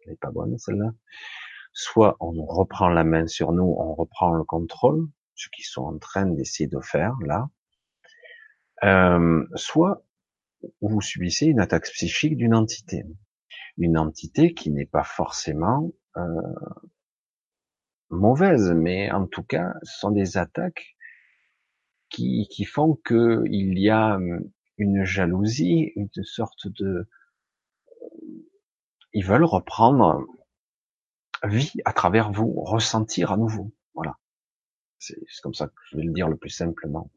elle 0.03 0.11
n'est 0.11 0.17
pas 0.17 0.31
bonne 0.31 0.59
celle-là, 0.59 0.93
soit 1.73 2.17
on 2.21 2.33
reprend 2.45 2.89
la 2.89 3.05
main 3.05 3.27
sur 3.27 3.53
nous, 3.53 3.75
on 3.79 3.95
reprend 3.95 4.35
le 4.35 4.45
contrôle, 4.45 5.07
ce 5.35 5.49
qu'ils 5.51 5.65
sont 5.65 5.85
en 5.85 5.99
train 5.99 6.27
d'essayer 6.27 6.69
de 6.69 6.81
faire 6.81 7.15
là, 7.25 7.49
euh, 8.85 9.45
soit 9.55 10.06
vous 10.81 11.01
subissez 11.01 11.47
une 11.47 11.61
attaque 11.61 11.85
psychique 11.85 12.37
d'une 12.37 12.55
entité 12.55 13.05
une 13.79 13.99
entité 13.99 14.55
qui 14.55 14.71
n'est 14.71 14.87
pas 14.87 15.05
forcément 15.05 15.93
euh, 16.17 16.23
mauvaise, 18.11 18.73
mais 18.73 19.11
en 19.11 19.27
tout 19.27 19.43
cas, 19.43 19.75
ce 19.83 19.99
sont 19.99 20.11
des 20.11 20.37
attaques 20.37 20.97
qui, 22.09 22.49
qui 22.51 22.65
font 22.65 22.99
que 23.05 23.43
il 23.51 23.79
y 23.79 23.91
a 23.91 24.17
euh, 24.19 24.41
une 24.79 25.05
jalousie, 25.05 25.93
une 25.97 26.09
sorte 26.23 26.69
de, 26.69 27.09
ils 29.13 29.25
veulent 29.25 29.45
reprendre 29.45 30.25
vie 31.45 31.73
à 31.85 31.93
travers 31.93 32.33
vous, 32.33 32.53
ressentir 32.63 33.33
à 33.33 33.37
nouveau. 33.37 33.73
Voilà. 33.95 34.17
C'est 34.99 35.17
comme 35.43 35.55
ça 35.55 35.69
que 35.69 35.75
je 35.91 35.99
vais 35.99 36.05
le 36.05 36.13
dire 36.13 36.29
le 36.29 36.37
plus 36.37 36.51
simplement. 36.51 37.11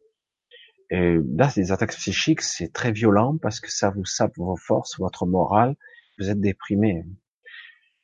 Et 0.91 1.17
là, 1.35 1.49
ces 1.49 1.71
attaques 1.71 1.95
psychiques, 1.95 2.41
c'est 2.41 2.73
très 2.73 2.91
violent 2.91 3.37
parce 3.37 3.59
que 3.59 3.71
ça 3.71 3.89
vous 3.91 4.05
sape 4.05 4.35
vos 4.37 4.55
forces, 4.55 4.97
votre 4.97 5.25
morale, 5.27 5.75
vous 6.17 6.29
êtes 6.29 6.39
déprimé 6.41 7.05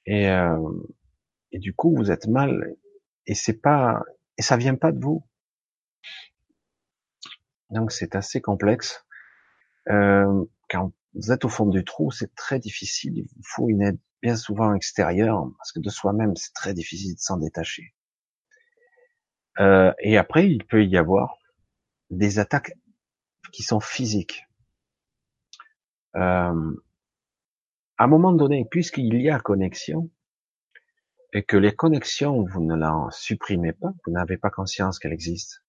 et 0.05 0.29
euh, 0.29 0.57
et 1.51 1.59
du 1.59 1.73
coup 1.73 1.95
vous 1.95 2.11
êtes 2.11 2.27
mal 2.27 2.75
et 3.27 3.35
c'est 3.35 3.59
pas 3.61 4.03
et 4.37 4.41
ça 4.41 4.57
vient 4.57 4.75
pas 4.75 4.91
de 4.91 4.99
vous. 4.99 5.25
Donc 7.71 7.91
c'est 7.91 8.15
assez 8.15 8.41
complexe. 8.41 9.05
Euh, 9.89 10.45
quand 10.69 10.93
vous 11.13 11.31
êtes 11.31 11.45
au 11.45 11.49
fond 11.49 11.65
du 11.65 11.83
trou, 11.83 12.11
c'est 12.11 12.33
très 12.35 12.59
difficile. 12.59 13.17
Il 13.17 13.43
faut 13.43 13.69
une 13.69 13.81
aide 13.81 13.99
bien 14.21 14.35
souvent 14.35 14.73
extérieure 14.73 15.47
parce 15.57 15.71
que 15.71 15.79
de 15.79 15.89
soi-même 15.89 16.35
c'est 16.35 16.53
très 16.53 16.73
difficile 16.73 17.15
de 17.15 17.19
s'en 17.19 17.37
détacher. 17.37 17.95
Euh, 19.59 19.93
et 19.99 20.17
après 20.17 20.49
il 20.49 20.65
peut 20.65 20.85
y 20.85 20.97
avoir 20.97 21.37
des 22.15 22.39
attaques 22.39 22.73
qui 23.51 23.63
sont 23.63 23.79
physiques. 23.79 24.45
Euh, 26.15 26.75
à 27.97 28.03
un 28.03 28.07
moment 28.07 28.33
donné, 28.33 28.65
puisqu'il 28.69 29.21
y 29.21 29.29
a 29.29 29.39
connexion, 29.39 30.09
et 31.33 31.43
que 31.43 31.57
les 31.57 31.75
connexions, 31.75 32.45
vous 32.45 32.61
ne 32.61 32.75
la 32.75 33.07
supprimez 33.11 33.73
pas, 33.73 33.91
vous 34.05 34.11
n'avez 34.11 34.37
pas 34.37 34.49
conscience 34.49 34.99
qu'elle 34.99 35.13
existe, 35.13 35.63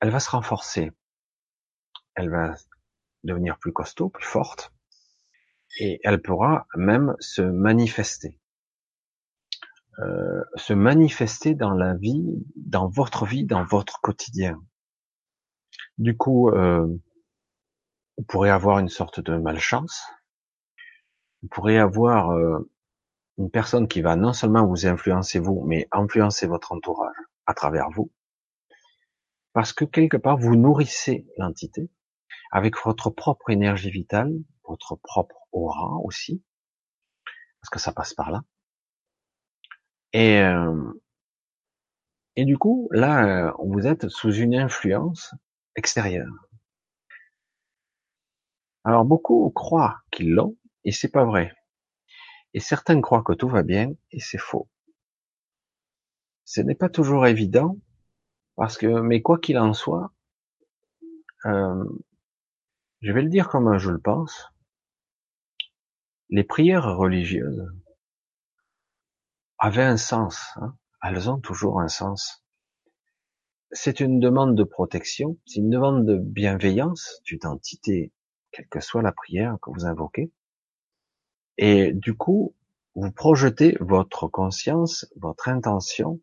elle 0.00 0.10
va 0.10 0.20
se 0.20 0.30
renforcer. 0.30 0.92
Elle 2.14 2.30
va 2.30 2.54
devenir 3.22 3.58
plus 3.58 3.72
costaud, 3.72 4.10
plus 4.10 4.26
forte, 4.26 4.72
et 5.78 6.00
elle 6.04 6.20
pourra 6.20 6.66
même 6.76 7.16
se 7.20 7.42
manifester. 7.42 8.38
Euh, 10.00 10.42
se 10.56 10.72
manifester 10.72 11.54
dans 11.54 11.72
la 11.72 11.94
vie, 11.94 12.44
dans 12.56 12.88
votre 12.88 13.26
vie, 13.26 13.44
dans 13.44 13.64
votre 13.64 14.00
quotidien. 14.00 14.60
Du 15.98 16.16
coup, 16.16 16.50
euh, 16.50 16.86
vous 18.16 18.24
pourrez 18.24 18.50
avoir 18.50 18.78
une 18.78 18.88
sorte 18.88 19.20
de 19.20 19.36
malchance. 19.36 20.02
Vous 21.42 21.48
pourrez 21.48 21.78
avoir 21.78 22.30
euh, 22.30 22.70
une 23.38 23.50
personne 23.50 23.86
qui 23.86 24.00
va 24.00 24.16
non 24.16 24.32
seulement 24.32 24.66
vous 24.66 24.86
influencer 24.86 25.38
vous, 25.38 25.62
mais 25.66 25.88
influencer 25.92 26.46
votre 26.46 26.72
entourage 26.72 27.14
à 27.46 27.54
travers 27.54 27.90
vous. 27.90 28.10
Parce 29.52 29.72
que 29.72 29.84
quelque 29.84 30.16
part, 30.16 30.36
vous 30.36 30.56
nourrissez 30.56 31.26
l'entité 31.38 31.90
avec 32.50 32.74
votre 32.84 33.10
propre 33.10 33.50
énergie 33.50 33.90
vitale, 33.90 34.32
votre 34.64 34.96
propre 34.96 35.36
aura 35.52 35.96
aussi, 36.02 36.42
parce 37.60 37.70
que 37.70 37.78
ça 37.78 37.92
passe 37.92 38.14
par 38.14 38.32
là. 38.32 38.42
Et, 40.12 40.38
euh, 40.40 40.92
et 42.36 42.44
du 42.44 42.58
coup, 42.58 42.88
là, 42.92 43.54
vous 43.58 43.86
êtes 43.86 44.08
sous 44.08 44.32
une 44.32 44.54
influence 44.54 45.34
Alors 48.84 49.04
beaucoup 49.04 49.50
croient 49.50 50.00
qu'ils 50.10 50.32
l'ont, 50.32 50.56
et 50.84 50.92
c'est 50.92 51.10
pas 51.10 51.24
vrai. 51.24 51.52
Et 52.52 52.60
certains 52.60 53.00
croient 53.00 53.22
que 53.22 53.32
tout 53.32 53.48
va 53.48 53.62
bien, 53.62 53.92
et 54.10 54.20
c'est 54.20 54.38
faux. 54.38 54.68
Ce 56.44 56.60
n'est 56.60 56.74
pas 56.74 56.88
toujours 56.90 57.26
évident, 57.26 57.78
parce 58.56 58.76
que, 58.76 59.00
mais 59.00 59.22
quoi 59.22 59.38
qu'il 59.38 59.58
en 59.58 59.72
soit, 59.72 60.12
euh, 61.46 61.84
je 63.00 63.12
vais 63.12 63.22
le 63.22 63.30
dire 63.30 63.48
comme 63.48 63.78
je 63.78 63.90
le 63.90 63.98
pense, 63.98 64.52
les 66.28 66.44
prières 66.44 66.96
religieuses 66.96 67.66
avaient 69.58 69.82
un 69.82 69.96
sens. 69.96 70.52
Hein. 70.56 70.76
Elles 71.02 71.30
ont 71.30 71.40
toujours 71.40 71.80
un 71.80 71.88
sens. 71.88 72.43
C'est 73.76 73.98
une 73.98 74.20
demande 74.20 74.54
de 74.54 74.62
protection, 74.62 75.36
c'est 75.46 75.58
une 75.58 75.68
demande 75.68 76.06
de 76.06 76.16
bienveillance, 76.16 77.20
d'identité, 77.26 78.12
quelle 78.52 78.68
que 78.68 78.78
soit 78.78 79.02
la 79.02 79.10
prière 79.10 79.58
que 79.60 79.70
vous 79.72 79.84
invoquez. 79.84 80.30
Et 81.58 81.92
du 81.92 82.14
coup, 82.14 82.54
vous 82.94 83.10
projetez 83.10 83.76
votre 83.80 84.28
conscience, 84.28 85.12
votre 85.16 85.48
intention 85.48 86.20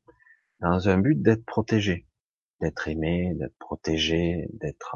dans 0.62 0.88
un 0.88 0.98
but 0.98 1.22
d'être 1.22 1.46
protégé, 1.46 2.08
d'être 2.62 2.88
aimé, 2.88 3.34
d'être 3.36 3.58
protégé, 3.60 4.48
d'être, 4.54 4.96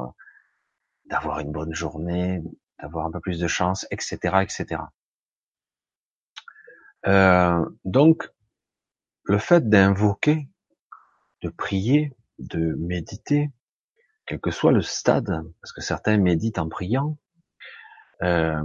d'avoir 1.04 1.40
une 1.40 1.52
bonne 1.52 1.74
journée, 1.74 2.42
d'avoir 2.80 3.04
un 3.04 3.10
peu 3.10 3.20
plus 3.20 3.38
de 3.38 3.48
chance, 3.48 3.86
etc., 3.90 4.38
etc. 4.40 4.80
Euh, 7.06 7.62
donc, 7.84 8.30
le 9.24 9.36
fait 9.36 9.68
d'invoquer, 9.68 10.48
de 11.42 11.50
prier, 11.50 12.16
de 12.38 12.74
méditer, 12.78 13.50
quel 14.26 14.40
que 14.40 14.50
soit 14.50 14.72
le 14.72 14.82
stade, 14.82 15.42
parce 15.60 15.72
que 15.72 15.80
certains 15.80 16.18
méditent 16.18 16.58
en 16.58 16.68
priant, 16.68 17.18
euh, 18.22 18.62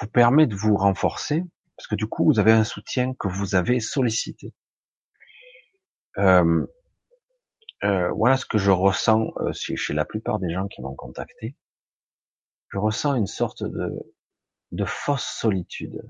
vous 0.00 0.08
permet 0.08 0.46
de 0.46 0.54
vous 0.54 0.76
renforcer, 0.76 1.42
parce 1.76 1.88
que 1.88 1.94
du 1.94 2.06
coup, 2.06 2.24
vous 2.24 2.38
avez 2.38 2.52
un 2.52 2.64
soutien 2.64 3.14
que 3.14 3.28
vous 3.28 3.54
avez 3.54 3.80
sollicité. 3.80 4.52
Euh, 6.18 6.66
euh, 7.84 8.10
voilà 8.10 8.36
ce 8.36 8.44
que 8.44 8.58
je 8.58 8.70
ressens 8.70 9.32
chez 9.52 9.94
la 9.94 10.04
plupart 10.04 10.38
des 10.38 10.52
gens 10.52 10.68
qui 10.68 10.82
m'ont 10.82 10.94
contacté. 10.94 11.56
Je 12.68 12.78
ressens 12.78 13.14
une 13.14 13.26
sorte 13.26 13.64
de, 13.64 13.90
de 14.72 14.84
fausse 14.84 15.24
solitude. 15.24 16.02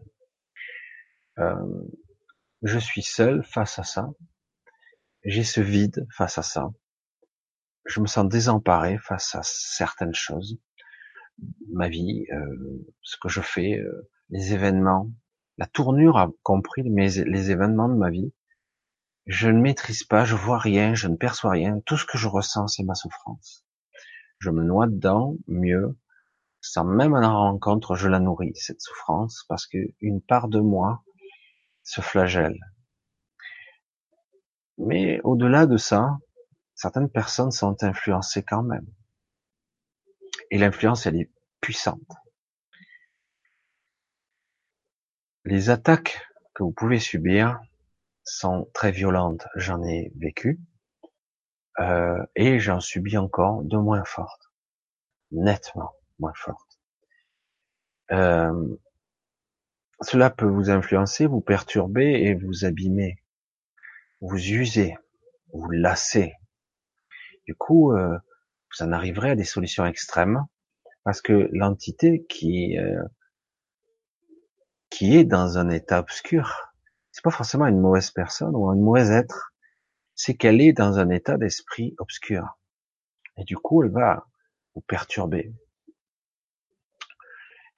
Je 2.63 2.79
suis 2.79 3.03
seul 3.03 3.43
face 3.43 3.79
à 3.79 3.85
ça. 3.85 4.11
J'ai 5.25 5.45
ce 5.45 5.61
vide 5.61 6.07
face 6.17 6.39
à 6.39 6.43
ça. 6.43 6.71
Je 7.85 8.01
me 8.01 8.07
sens 8.07 8.27
désemparé 8.27 8.99
face 8.99 9.35
à 9.35 9.41
certaines 9.43 10.15
choses. 10.15 10.59
Ma 11.71 11.89
vie, 11.89 12.25
euh, 12.33 12.87
ce 13.03 13.17
que 13.21 13.29
je 13.29 13.41
fais, 13.43 13.79
euh, 13.79 14.09
les 14.31 14.55
événements, 14.55 15.11
la 15.59 15.67
tournure 15.67 16.17
a 16.17 16.31
compris 16.43 16.83
les 16.83 17.51
événements 17.51 17.89
de 17.89 17.97
ma 17.97 18.11
vie. 18.11 18.33
Je 19.27 19.49
ne 19.49 19.61
maîtrise 19.61 20.05
pas, 20.05 20.25
je 20.25 20.35
vois 20.35 20.59
rien, 20.59 20.95
je 20.95 21.07
ne 21.07 21.17
perçois 21.17 21.51
rien. 21.51 21.81
Tout 21.85 21.99
ce 21.99 22.07
que 22.07 22.17
je 22.17 22.27
ressens, 22.27 22.69
c'est 22.69 22.83
ma 22.83 22.95
souffrance. 22.95 23.67
Je 24.39 24.49
me 24.49 24.65
noie 24.65 24.87
dedans, 24.87 25.37
mieux, 25.47 25.99
sans 26.63 26.85
même 26.85 27.15
en 27.15 27.41
rencontre, 27.41 27.95
je 27.95 28.09
la 28.09 28.21
nourris, 28.21 28.55
cette 28.55 28.81
souffrance, 28.81 29.45
parce 29.49 29.67
que 29.67 29.79
une 30.01 30.23
part 30.23 30.49
de 30.49 30.61
moi 30.61 31.05
se 31.83 32.01
flagelle. 32.01 32.59
Mais 34.81 35.21
au-delà 35.25 35.67
de 35.67 35.77
ça, 35.77 36.19
certaines 36.75 37.11
personnes 37.11 37.51
sont 37.51 37.83
influencées 37.83 38.43
quand 38.43 38.63
même. 38.63 38.87
Et 40.51 40.59
l'influence, 40.59 41.07
elle 41.07 41.17
est 41.17 41.31
puissante. 41.61 42.01
Les 45.45 45.69
attaques 45.69 46.27
que 46.55 46.63
vous 46.63 46.73
pouvez 46.73 46.99
subir 46.99 47.61
sont 48.25 48.71
très 48.73 48.91
violentes. 48.91 49.47
J'en 49.55 49.83
ai 49.83 50.13
vécu. 50.17 50.59
Euh, 51.79 52.25
et 52.35 52.59
j'en 52.59 52.81
subis 52.81 53.19
encore 53.19 53.63
de 53.63 53.77
moins 53.77 54.05
fortes. 54.05 54.51
Nettement 55.31 55.93
moins 56.19 56.35
fortes. 56.35 56.81
Euh, 58.13 58.77
cela 60.01 60.31
peut 60.31 60.49
vous 60.49 60.71
influencer, 60.71 61.27
vous 61.27 61.41
perturber 61.41 62.23
et 62.23 62.35
vous 62.35 62.65
abîmer, 62.65 63.20
vous 64.21 64.37
user, 64.37 64.97
vous 65.53 65.71
lasser. 65.71 66.35
Du 67.47 67.55
coup, 67.55 67.93
euh, 67.93 68.17
vous 68.71 68.85
en 68.85 68.93
arriverez 68.93 69.31
à 69.31 69.35
des 69.37 69.45
solutions 69.45 69.87
extrêmes 69.87 70.45
parce 71.05 71.23
que 71.23 71.49
l'entité 71.53 72.27
qui 72.29 72.79
euh, 72.79 73.03
qui 74.91 75.17
est 75.17 75.25
dans 75.25 75.57
un 75.57 75.71
état 75.71 76.01
obscur, 76.01 76.73
c'est 77.13 77.25
pas 77.25 77.31
forcément 77.31 77.67
une 77.67 77.81
mauvaise 77.81 78.11
personne 78.11 78.55
ou 78.55 78.69
un 78.69 78.75
mauvais 78.75 79.09
être, 79.11 79.53
c'est 80.15 80.35
qu'elle 80.35 80.61
est 80.61 80.73
dans 80.73 80.99
un 80.99 81.09
état 81.11 81.39
d'esprit 81.39 81.95
obscur. 81.99 82.59
Et 83.37 83.45
du 83.45 83.57
coup, 83.57 83.83
elle 83.83 83.91
va 83.91 84.27
vous 84.75 84.83
perturber. 84.83 85.55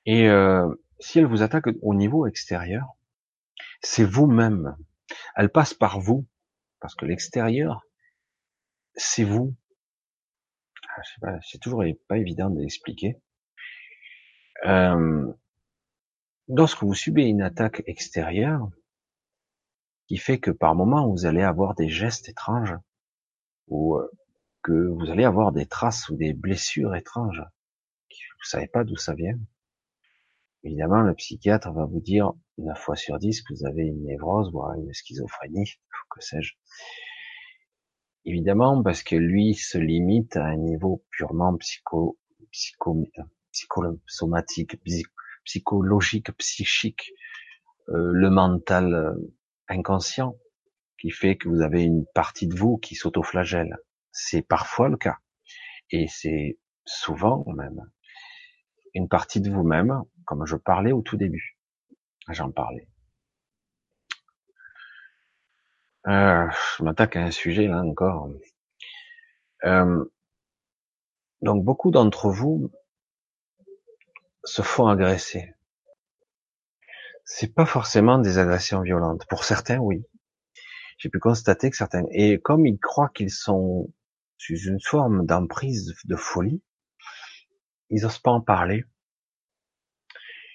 Et 0.06 0.28
euh, 0.28 0.68
si 0.98 1.18
elle 1.18 1.26
vous 1.26 1.42
attaque 1.42 1.66
au 1.82 1.94
niveau 1.94 2.26
extérieur, 2.26 2.96
c'est 3.82 4.04
vous-même. 4.04 4.76
Elle 5.36 5.50
passe 5.50 5.74
par 5.74 6.00
vous, 6.00 6.26
parce 6.82 6.96
que 6.96 7.06
l'extérieur, 7.06 7.86
c'est 8.94 9.22
vous. 9.22 9.54
Ah, 11.22 11.38
c'est 11.40 11.58
toujours 11.58 11.84
pas 12.08 12.18
évident 12.18 12.50
d'expliquer. 12.50 13.16
Euh, 14.66 15.32
lorsque 16.48 16.82
vous 16.82 16.94
subissez 16.94 17.28
une 17.28 17.40
attaque 17.40 17.84
extérieure, 17.86 18.68
qui 20.08 20.18
fait 20.18 20.40
que 20.40 20.50
par 20.50 20.74
moment 20.74 21.08
vous 21.08 21.24
allez 21.24 21.42
avoir 21.42 21.74
des 21.74 21.88
gestes 21.88 22.28
étranges, 22.28 22.74
ou 23.68 23.96
euh, 23.96 24.10
que 24.62 24.88
vous 24.88 25.08
allez 25.08 25.24
avoir 25.24 25.52
des 25.52 25.66
traces 25.66 26.08
ou 26.08 26.16
des 26.16 26.32
blessures 26.32 26.96
étranges, 26.96 27.42
vous 28.10 28.48
savez 28.48 28.66
pas 28.66 28.82
d'où 28.82 28.96
ça 28.96 29.14
vient, 29.14 29.38
Évidemment, 30.64 31.00
le 31.02 31.14
psychiatre 31.14 31.72
va 31.72 31.84
vous 31.84 32.00
dire 32.00 32.32
9 32.58 32.78
fois 32.78 32.94
sur 32.96 33.18
10 33.18 33.42
que 33.42 33.54
vous 33.54 33.66
avez 33.66 33.82
une 33.82 34.04
névrose, 34.04 34.52
voire 34.52 34.74
une 34.74 34.92
schizophrénie, 34.92 35.74
que 36.10 36.20
sais-je. 36.20 36.54
Évidemment, 38.24 38.80
parce 38.82 39.02
que 39.02 39.16
lui 39.16 39.54
se 39.54 39.78
limite 39.78 40.36
à 40.36 40.44
un 40.44 40.56
niveau 40.56 41.04
purement 41.10 41.56
psycho, 41.56 42.18
psycho, 42.52 43.04
psychosomatique, 43.50 44.76
psychologique, 45.44 46.30
psychique, 46.36 47.12
euh, 47.88 48.12
le 48.12 48.30
mental 48.30 48.94
euh, 48.94 49.34
inconscient, 49.68 50.36
qui 51.00 51.10
fait 51.10 51.36
que 51.36 51.48
vous 51.48 51.62
avez 51.62 51.82
une 51.82 52.06
partie 52.14 52.46
de 52.46 52.54
vous 52.54 52.76
qui 52.76 52.94
s'autoflagelle. 52.94 53.76
C'est 54.12 54.42
parfois 54.42 54.88
le 54.88 54.96
cas. 54.96 55.16
Et 55.90 56.06
c'est 56.06 56.60
souvent 56.84 57.44
même 57.56 57.90
une 58.94 59.08
partie 59.08 59.40
de 59.40 59.50
vous-même, 59.50 60.02
comme 60.24 60.46
je 60.46 60.56
parlais 60.56 60.92
au 60.92 61.02
tout 61.02 61.16
début. 61.16 61.58
J'en 62.28 62.50
parlais. 62.50 62.88
Euh, 66.08 66.48
je 66.76 66.82
m'attaque 66.82 67.16
à 67.16 67.22
un 67.22 67.30
sujet 67.30 67.68
là 67.68 67.82
encore. 67.82 68.30
Euh, 69.64 70.04
donc 71.42 71.64
beaucoup 71.64 71.90
d'entre 71.90 72.28
vous 72.30 72.70
se 74.44 74.62
font 74.62 74.88
agresser. 74.88 75.54
C'est 77.24 77.54
pas 77.54 77.66
forcément 77.66 78.18
des 78.18 78.38
agressions 78.38 78.82
violentes. 78.82 79.26
Pour 79.28 79.44
certains, 79.44 79.78
oui. 79.78 80.04
J'ai 80.98 81.08
pu 81.08 81.18
constater 81.18 81.70
que 81.70 81.76
certains, 81.76 82.04
et 82.10 82.40
comme 82.40 82.66
ils 82.66 82.78
croient 82.78 83.10
qu'ils 83.14 83.30
sont 83.30 83.92
sous 84.38 84.56
une 84.56 84.80
forme 84.80 85.24
d'emprise 85.26 85.94
de 86.04 86.16
folie, 86.16 86.62
ils 87.90 88.04
osent 88.04 88.18
pas 88.18 88.30
en 88.30 88.40
parler. 88.40 88.84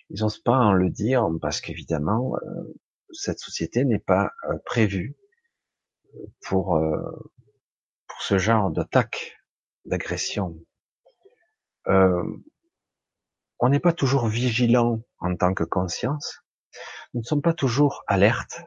Ils 0.10 0.24
osent 0.24 0.40
pas 0.40 0.58
en 0.58 0.74
le 0.74 0.90
dire 0.90 1.28
parce 1.42 1.62
qu'évidemment, 1.62 2.36
euh, 2.38 2.76
cette 3.12 3.40
société 3.40 3.86
n'est 3.86 4.00
pas 4.00 4.32
euh, 4.50 4.58
prévue 4.66 5.16
pour 6.42 6.78
euh, 6.78 7.32
pour 8.08 8.22
ce 8.22 8.38
genre 8.38 8.72
d'attaque, 8.72 9.38
d'agression. 9.86 10.58
on 11.86 13.70
n'est 13.70 13.80
pas 13.80 13.94
toujours 13.94 14.28
vigilant 14.28 15.02
en 15.20 15.36
tant 15.36 15.54
que 15.54 15.64
conscience. 15.64 16.42
Nous 17.14 17.22
ne 17.22 17.26
sommes 17.26 17.42
pas 17.42 17.54
toujours 17.54 18.04
alertes 18.08 18.62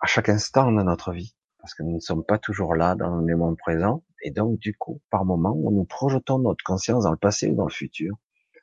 à 0.00 0.06
chaque 0.06 0.28
instant 0.28 0.72
de 0.72 0.82
notre 0.82 1.12
vie 1.12 1.36
parce 1.58 1.74
que 1.74 1.82
nous 1.82 1.94
ne 1.94 2.00
sommes 2.00 2.24
pas 2.24 2.38
toujours 2.38 2.74
là 2.74 2.94
dans 2.94 3.16
le 3.16 3.36
moment 3.36 3.54
présent 3.54 4.04
et 4.24 4.30
donc 4.30 4.58
du 4.58 4.74
coup, 4.74 5.00
par 5.10 5.24
moment, 5.24 5.54
nous 5.54 5.84
projetons 5.84 6.38
notre 6.38 6.64
conscience 6.64 7.04
dans 7.04 7.10
le 7.10 7.18
passé 7.18 7.48
ou 7.48 7.54
dans 7.54 7.66
le 7.66 7.72
futur, 7.72 8.16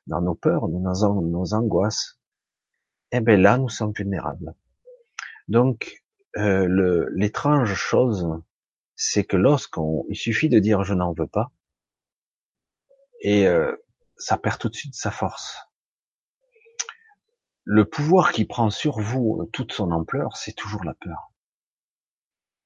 dans 0.08 0.22
nos 0.22 0.36
peurs, 0.36 0.68
dans 0.68 1.22
nos 1.22 1.54
angoisses. 1.54 2.20
Eh 3.12 3.20
bien 3.20 3.38
là, 3.38 3.58
nous 3.58 3.70
sommes 3.70 3.94
vulnérables. 3.96 4.54
Donc, 5.48 6.04
euh, 6.38 7.10
l'étrange 7.14 7.74
chose, 7.74 8.28
c'est 8.96 9.26
que 9.26 9.38
lorsqu'on, 9.38 10.06
il 10.10 10.16
suffit 10.16 10.50
de 10.50 10.60
dire 10.60 10.84
je 10.84 10.94
n'en 10.94 11.14
veux 11.14 11.28
pas, 11.28 11.52
et 13.22 13.48
euh, 13.48 13.76
ça 14.18 14.38
perd 14.38 14.60
tout 14.60 14.70
de 14.70 14.76
suite 14.76 14.96
sa 14.96 15.12
force. 15.12 15.58
Le 17.64 17.86
pouvoir 17.86 18.32
qui 18.32 18.46
prend 18.46 18.70
sur 18.70 19.00
vous 19.00 19.50
toute 19.54 19.74
son 19.74 19.92
ampleur, 19.92 20.36
c'est 20.38 20.54
toujours 20.54 20.84
la 20.84 20.94
peur. 20.96 21.32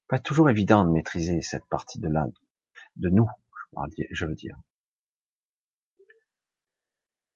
Pas 0.07 0.19
toujours 0.19 0.49
évident 0.49 0.85
de 0.85 0.91
maîtriser 0.91 1.41
cette 1.41 1.65
partie 1.65 1.99
de 1.99 2.07
là, 2.07 2.27
de 2.95 3.09
nous, 3.09 3.29
je 4.11 4.25
veux 4.25 4.35
dire. 4.35 4.57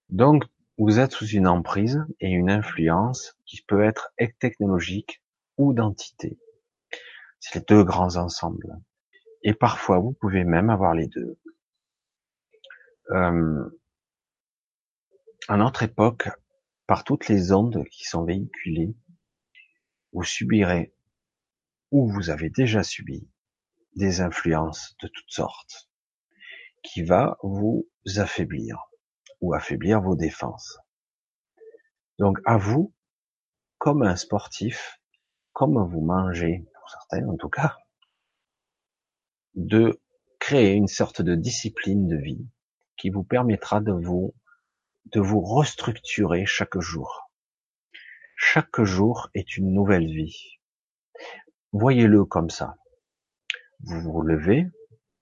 Donc, 0.09 0.43
vous 0.79 0.99
êtes 0.99 1.11
sous 1.11 1.27
une 1.27 1.47
emprise 1.47 2.03
et 2.19 2.29
une 2.29 2.49
influence 2.49 3.37
qui 3.45 3.61
peut 3.61 3.83
être 3.83 4.11
technologique 4.39 5.21
ou 5.57 5.73
d'entité. 5.73 6.39
C'est 7.39 7.59
les 7.59 7.65
deux 7.65 7.83
grands 7.83 8.15
ensembles. 8.15 8.75
Et 9.43 9.53
parfois, 9.53 9.99
vous 9.99 10.13
pouvez 10.13 10.43
même 10.43 10.69
avoir 10.69 10.95
les 10.95 11.07
deux. 11.07 11.37
Euh, 13.11 13.69
à 15.47 15.57
notre 15.57 15.83
époque, 15.83 16.29
par 16.87 17.03
toutes 17.03 17.27
les 17.27 17.51
ondes 17.51 17.83
qui 17.91 18.05
sont 18.05 18.23
véhiculées, 18.23 18.95
vous 20.11 20.23
subirez 20.23 20.93
ou 21.91 22.09
vous 22.11 22.29
avez 22.29 22.49
déjà 22.49 22.83
subi 22.83 23.29
des 23.95 24.21
influences 24.21 24.95
de 25.01 25.07
toutes 25.07 25.31
sortes 25.31 25.89
qui 26.83 27.03
va 27.03 27.37
vous 27.43 27.87
affaiblir 28.17 28.88
ou 29.41 29.53
affaiblir 29.53 30.01
vos 30.01 30.15
défenses. 30.15 30.79
Donc 32.17 32.39
à 32.45 32.57
vous, 32.57 32.93
comme 33.77 34.03
un 34.03 34.15
sportif, 34.15 34.99
comme 35.53 35.81
vous 35.89 36.01
mangez, 36.01 36.65
pour 36.73 36.89
certains 36.89 37.27
en 37.27 37.37
tout 37.37 37.49
cas, 37.49 37.77
de 39.55 40.01
créer 40.39 40.73
une 40.73 40.87
sorte 40.87 41.21
de 41.21 41.35
discipline 41.35 42.07
de 42.07 42.17
vie 42.17 42.47
qui 42.97 43.09
vous 43.09 43.23
permettra 43.23 43.81
de 43.81 43.91
vous 43.91 44.33
de 45.05 45.19
vous 45.19 45.41
restructurer 45.41 46.45
chaque 46.45 46.79
jour. 46.79 47.31
Chaque 48.35 48.81
jour 48.83 49.29
est 49.33 49.57
une 49.57 49.73
nouvelle 49.73 50.07
vie. 50.07 50.59
Voyez-le 51.71 52.25
comme 52.25 52.49
ça. 52.49 52.75
Vous 53.81 54.01
vous 54.01 54.21
levez 54.21 54.65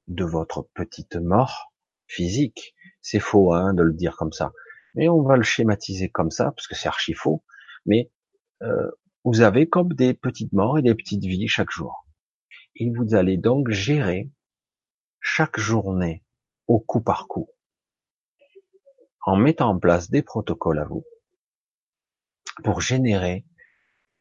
de 0.08 0.24
votre 0.24 0.64
petite 0.74 1.16
mort 1.16 1.74
physique. 2.08 2.76
C'est 3.10 3.22
faux 3.22 3.54
hein, 3.54 3.74
de 3.74 3.84
le 3.84 3.94
dire 3.94 4.18
comme 4.18 4.34
ça. 4.34 4.52
Mais 4.94 5.08
on 5.08 5.22
va 5.22 5.38
le 5.38 5.44
schématiser 5.44 6.10
comme 6.10 6.30
ça, 6.30 6.52
parce 6.52 6.68
que 6.68 6.76
c'est 6.76 6.90
archi 6.90 7.14
faux. 7.14 7.42
Mais 7.86 8.12
euh, 8.64 8.92
vous 9.24 9.40
avez 9.40 9.70
comme 9.70 9.94
des 9.94 10.14
petites 10.14 10.52
morts 10.52 10.78
et 10.78 10.82
des 10.82 10.94
petites 10.94 11.24
vies 11.24 11.48
chaque 11.48 11.72
jour. 11.72 12.06
Et 12.76 12.92
vous 12.94 13.16
allez 13.16 13.38
donc 13.38 13.70
gérer 13.70 14.30
chaque 15.22 15.58
journée 15.58 16.26
au 16.68 16.82
coup 16.82 17.00
par 17.00 17.30
coup 17.30 17.50
en 19.22 19.38
mettant 19.38 19.70
en 19.70 19.80
place 19.80 20.10
des 20.10 20.22
protocoles 20.22 20.80
à 20.80 20.84
vous 20.84 21.06
pour 22.66 22.82
générer 22.82 23.46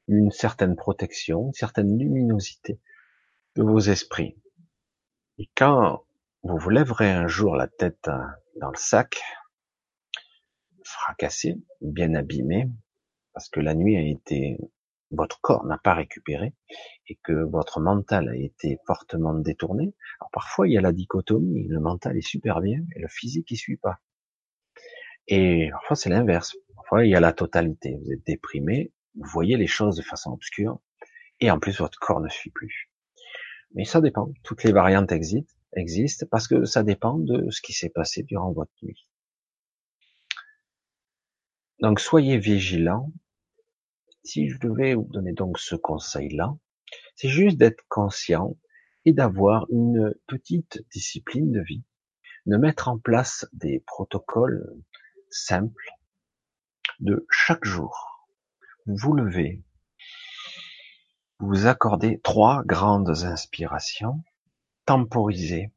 une 0.07 0.31
certaine 0.31 0.77
protection, 0.77 1.47
une 1.47 1.53
certaine 1.55 1.99
luminosité 1.99 2.81
de 3.57 3.65
vos 3.65 3.81
esprits. 3.81 4.41
Et 5.39 5.51
quand 5.57 6.07
vous 6.45 6.57
vous 6.57 6.71
lèverez 6.71 7.11
un 7.11 7.27
jour 7.27 7.57
la 7.57 7.67
tête 7.67 8.09
dans 8.57 8.71
le 8.71 8.77
sac, 8.77 9.21
fracassé, 10.83 11.57
bien 11.81 12.15
abîmé, 12.15 12.69
parce 13.33 13.49
que 13.49 13.61
la 13.61 13.75
nuit 13.75 13.97
a 13.97 14.01
été, 14.01 14.57
votre 15.11 15.41
corps 15.41 15.67
n'a 15.67 15.79
pas 15.79 15.95
récupéré, 15.95 16.55
et 17.09 17.19
que 17.23 17.33
votre 17.33 17.81
mental 17.81 18.29
a 18.29 18.37
été 18.37 18.79
fortement 18.87 19.35
détourné. 19.35 19.95
Alors 20.21 20.31
parfois 20.33 20.69
il 20.69 20.73
y 20.73 20.79
a 20.79 20.81
la 20.81 20.93
dichotomie, 20.93 21.67
le 21.69 21.81
mental 21.81 22.17
est 22.17 22.27
super 22.27 22.61
bien, 22.61 22.81
et 22.95 23.01
le 23.01 23.09
physique 23.09 23.51
il 23.51 23.57
suit 23.57 23.77
pas. 23.77 24.01
Et 25.29 25.69
parfois 25.71 25.97
c'est 25.97 26.11
l'inverse. 26.11 26.57
Parfois 26.75 27.05
il 27.05 27.11
y 27.11 27.17
a 27.17 27.21
la 27.21 27.33
totalité. 27.33 27.99
Vous 28.03 28.13
êtes 28.13 28.25
déprimé, 28.25 28.93
vous 29.17 29.29
voyez 29.29 29.57
les 29.57 29.67
choses 29.67 29.97
de 29.97 30.03
façon 30.03 30.31
obscure, 30.33 30.81
et 31.41 31.51
en 31.51 31.59
plus 31.59 31.79
votre 31.79 31.99
corps 31.99 32.21
ne 32.21 32.29
suit 32.29 32.51
plus. 32.51 32.91
Mais 33.75 33.85
ça 33.85 34.01
dépend. 34.01 34.33
Toutes 34.45 34.63
les 34.65 34.73
variantes 34.73 35.13
existent, 35.13 35.53
existent 35.77 36.27
parce 36.31 36.49
que 36.49 36.65
ça 36.65 36.83
dépend 36.83 37.19
de 37.19 37.51
ce 37.51 37.61
qui 37.61 37.73
s'est 37.73 37.91
passé 37.91 38.23
durant 38.23 38.53
votre 38.53 38.73
nuit. 38.83 39.09
Donc 41.81 42.01
soyez 42.01 42.39
vigilants. 42.39 43.13
Si 44.25 44.49
je 44.49 44.59
devais 44.59 44.95
vous 44.95 45.09
donner 45.11 45.33
donc 45.33 45.59
ce 45.59 45.77
conseil-là, 45.77 46.57
c'est 47.15 47.29
juste 47.29 47.59
d'être 47.59 47.85
conscient 47.89 48.57
et 49.05 49.13
d'avoir 49.13 49.67
une 49.71 50.15
petite 50.27 50.85
discipline 50.91 51.53
de 51.53 51.61
vie, 51.61 51.85
de 52.47 52.57
mettre 52.57 52.89
en 52.89 52.99
place 52.99 53.47
des 53.53 53.81
protocoles 53.87 54.65
simple 55.31 55.91
de 57.01 57.27
chaque 57.31 57.65
jour. 57.65 58.29
Vous 58.87 58.97
vous 58.97 59.13
levez, 59.13 59.63
vous 61.39 61.67
accordez 61.67 62.21
trois 62.21 62.63
grandes 62.65 63.25
inspirations, 63.25 64.25
temporisées. 64.87 65.73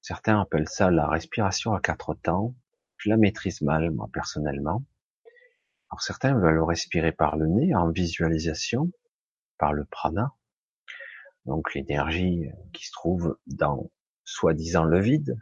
Certains 0.00 0.40
appellent 0.40 0.68
ça 0.68 0.90
la 0.90 1.06
respiration 1.06 1.74
à 1.74 1.80
quatre 1.80 2.14
temps. 2.14 2.54
Je 2.96 3.10
la 3.10 3.16
maîtrise 3.16 3.60
mal, 3.62 3.90
moi, 3.90 4.08
personnellement. 4.12 4.84
Alors 5.90 6.02
certains 6.02 6.34
veulent 6.34 6.62
respirer 6.62 7.12
par 7.12 7.36
le 7.36 7.46
nez, 7.46 7.74
en 7.74 7.90
visualisation, 7.90 8.90
par 9.58 9.72
le 9.72 9.84
prana. 9.84 10.32
Donc 11.44 11.74
l'énergie 11.74 12.48
qui 12.72 12.86
se 12.86 12.92
trouve 12.92 13.38
dans 13.46 13.90
soi-disant 14.24 14.84
le 14.84 15.00
vide, 15.00 15.38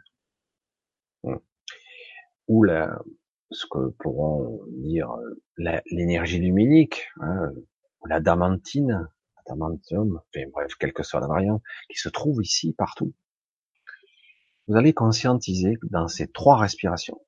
ou 2.47 2.63
la, 2.63 3.01
ce 3.51 3.65
que 3.65 3.89
pourront 3.99 4.61
dire 4.67 5.15
l'énergie 5.57 6.39
luminique, 6.39 7.07
hein, 7.21 7.51
l'adamantine, 8.05 9.07
adamantium, 9.45 10.17
enfin 10.17 10.47
bref, 10.51 10.73
quelle 10.79 10.93
que 10.93 11.03
soit 11.03 11.19
la 11.19 11.27
variante, 11.27 11.61
qui 11.89 11.97
se 11.97 12.09
trouve 12.09 12.41
ici, 12.43 12.73
partout. 12.73 13.13
Vous 14.67 14.75
allez 14.77 14.93
conscientiser 14.93 15.77
dans 15.83 16.07
ces 16.07 16.27
trois 16.27 16.57
respirations. 16.57 17.21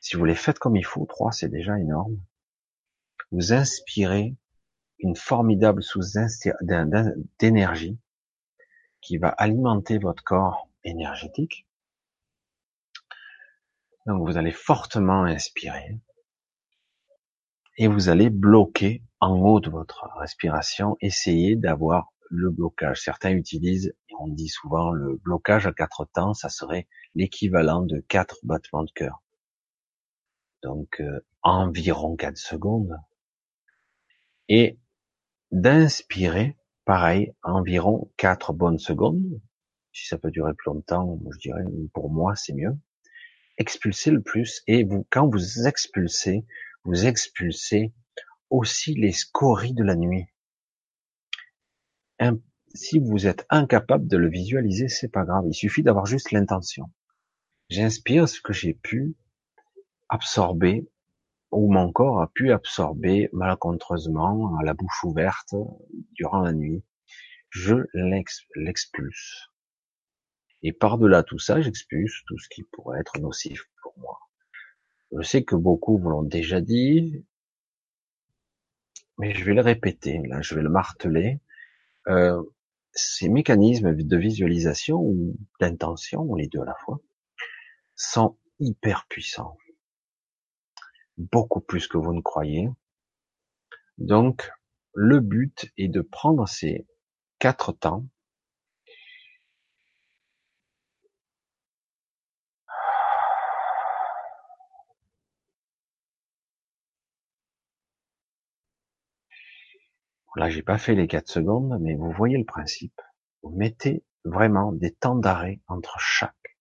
Si 0.00 0.16
vous 0.16 0.24
les 0.24 0.34
faites 0.34 0.58
comme 0.58 0.76
il 0.76 0.84
faut, 0.84 1.06
trois, 1.06 1.32
c'est 1.32 1.48
déjà 1.48 1.78
énorme. 1.78 2.20
Vous 3.30 3.52
inspirez 3.52 4.36
une 4.98 5.16
formidable 5.16 5.82
source 5.82 6.16
d'énergie 7.38 7.98
qui 9.00 9.18
va 9.18 9.28
alimenter 9.28 9.98
votre 9.98 10.22
corps 10.22 10.68
énergétique 10.84 11.66
donc 14.06 14.26
vous 14.26 14.36
allez 14.36 14.52
fortement 14.52 15.24
inspirer 15.24 15.98
et 17.76 17.88
vous 17.88 18.08
allez 18.08 18.30
bloquer 18.30 19.02
en 19.26 19.40
haut 19.40 19.60
de 19.60 19.70
votre 19.70 20.08
respiration, 20.18 20.96
essayer 21.00 21.56
d'avoir 21.56 22.12
le 22.30 22.50
blocage. 22.50 23.02
Certains 23.02 23.32
utilisent, 23.32 23.94
on 24.18 24.28
dit 24.28 24.48
souvent 24.48 24.92
le 24.92 25.16
blocage 25.16 25.66
à 25.66 25.72
quatre 25.72 26.04
temps, 26.04 26.34
ça 26.34 26.48
serait 26.48 26.86
l'équivalent 27.14 27.82
de 27.82 28.00
quatre 28.08 28.38
battements 28.44 28.84
de 28.84 28.90
cœur. 28.92 29.22
Donc 30.62 31.00
euh, 31.00 31.20
environ 31.42 32.16
quatre 32.16 32.38
secondes. 32.38 32.96
Et 34.48 34.78
d'inspirer, 35.50 36.56
pareil, 36.84 37.32
environ 37.42 38.10
quatre 38.16 38.52
bonnes 38.52 38.78
secondes. 38.78 39.40
Si 39.92 40.06
ça 40.06 40.18
peut 40.18 40.30
durer 40.30 40.54
plus 40.54 40.70
longtemps, 40.70 41.18
je 41.32 41.38
dirais, 41.38 41.64
pour 41.92 42.10
moi, 42.10 42.36
c'est 42.36 42.52
mieux 42.52 42.76
expulsez 43.58 44.10
le 44.10 44.22
plus 44.22 44.62
et 44.66 44.84
vous, 44.84 45.06
quand 45.10 45.28
vous 45.28 45.66
expulsez, 45.66 46.44
vous 46.84 47.06
expulsez 47.06 47.92
aussi 48.50 48.94
les 48.94 49.12
scories 49.12 49.74
de 49.74 49.84
la 49.84 49.96
nuit. 49.96 50.26
si 52.74 52.98
vous 52.98 53.26
êtes 53.26 53.46
incapable 53.48 54.06
de 54.06 54.18
le 54.18 54.28
visualiser, 54.28 54.88
c'est 54.88 55.08
pas 55.08 55.24
grave. 55.24 55.44
Il 55.48 55.54
suffit 55.54 55.82
d'avoir 55.82 56.04
juste 56.06 56.30
l'intention. 56.30 56.90
J'inspire 57.70 58.28
ce 58.28 58.40
que 58.40 58.52
j'ai 58.52 58.74
pu 58.74 59.16
absorber 60.08 60.88
ou 61.50 61.72
mon 61.72 61.90
corps 61.90 62.20
a 62.20 62.28
pu 62.28 62.52
absorber 62.52 63.28
malencontreusement 63.32 64.56
à 64.58 64.62
la 64.62 64.74
bouche 64.74 65.04
ouverte 65.04 65.54
durant 66.12 66.40
la 66.40 66.52
nuit. 66.52 66.84
Je 67.50 67.76
l'expulse. 68.54 69.48
Et 70.62 70.72
par-delà 70.72 71.22
tout 71.22 71.38
ça, 71.38 71.60
j'expulse 71.60 72.22
tout 72.26 72.38
ce 72.38 72.48
qui 72.48 72.62
pourrait 72.72 73.00
être 73.00 73.18
nocif 73.18 73.64
pour 73.82 73.94
moi. 73.98 74.18
Je 75.16 75.22
sais 75.22 75.44
que 75.44 75.56
beaucoup 75.56 75.98
vous 75.98 76.10
l'ont 76.10 76.22
déjà 76.22 76.60
dit, 76.60 77.24
mais 79.18 79.34
je 79.34 79.44
vais 79.44 79.54
le 79.54 79.62
répéter, 79.62 80.20
là, 80.26 80.42
je 80.42 80.54
vais 80.54 80.62
le 80.62 80.68
marteler. 80.68 81.40
Euh, 82.08 82.42
ces 82.92 83.28
mécanismes 83.28 83.94
de 83.94 84.16
visualisation 84.16 84.98
ou 84.98 85.36
d'intention, 85.60 86.34
les 86.34 86.48
deux 86.48 86.60
à 86.60 86.64
la 86.64 86.74
fois, 86.74 86.98
sont 87.94 88.36
hyper 88.58 89.06
puissants. 89.08 89.56
Beaucoup 91.18 91.60
plus 91.60 91.88
que 91.88 91.98
vous 91.98 92.12
ne 92.12 92.20
croyez. 92.20 92.68
Donc, 93.98 94.50
le 94.94 95.20
but 95.20 95.70
est 95.76 95.88
de 95.88 96.00
prendre 96.00 96.46
ces 96.48 96.86
quatre 97.38 97.72
temps 97.72 98.06
Là, 110.36 110.50
j'ai 110.50 110.62
pas 110.62 110.76
fait 110.76 110.94
les 110.94 111.08
quatre 111.08 111.30
secondes, 111.30 111.78
mais 111.80 111.94
vous 111.94 112.12
voyez 112.12 112.36
le 112.36 112.44
principe. 112.44 113.00
Vous 113.42 113.56
mettez 113.56 114.04
vraiment 114.24 114.70
des 114.70 114.92
temps 114.92 115.16
d'arrêt 115.16 115.62
entre 115.66 115.98
chaque. 115.98 116.58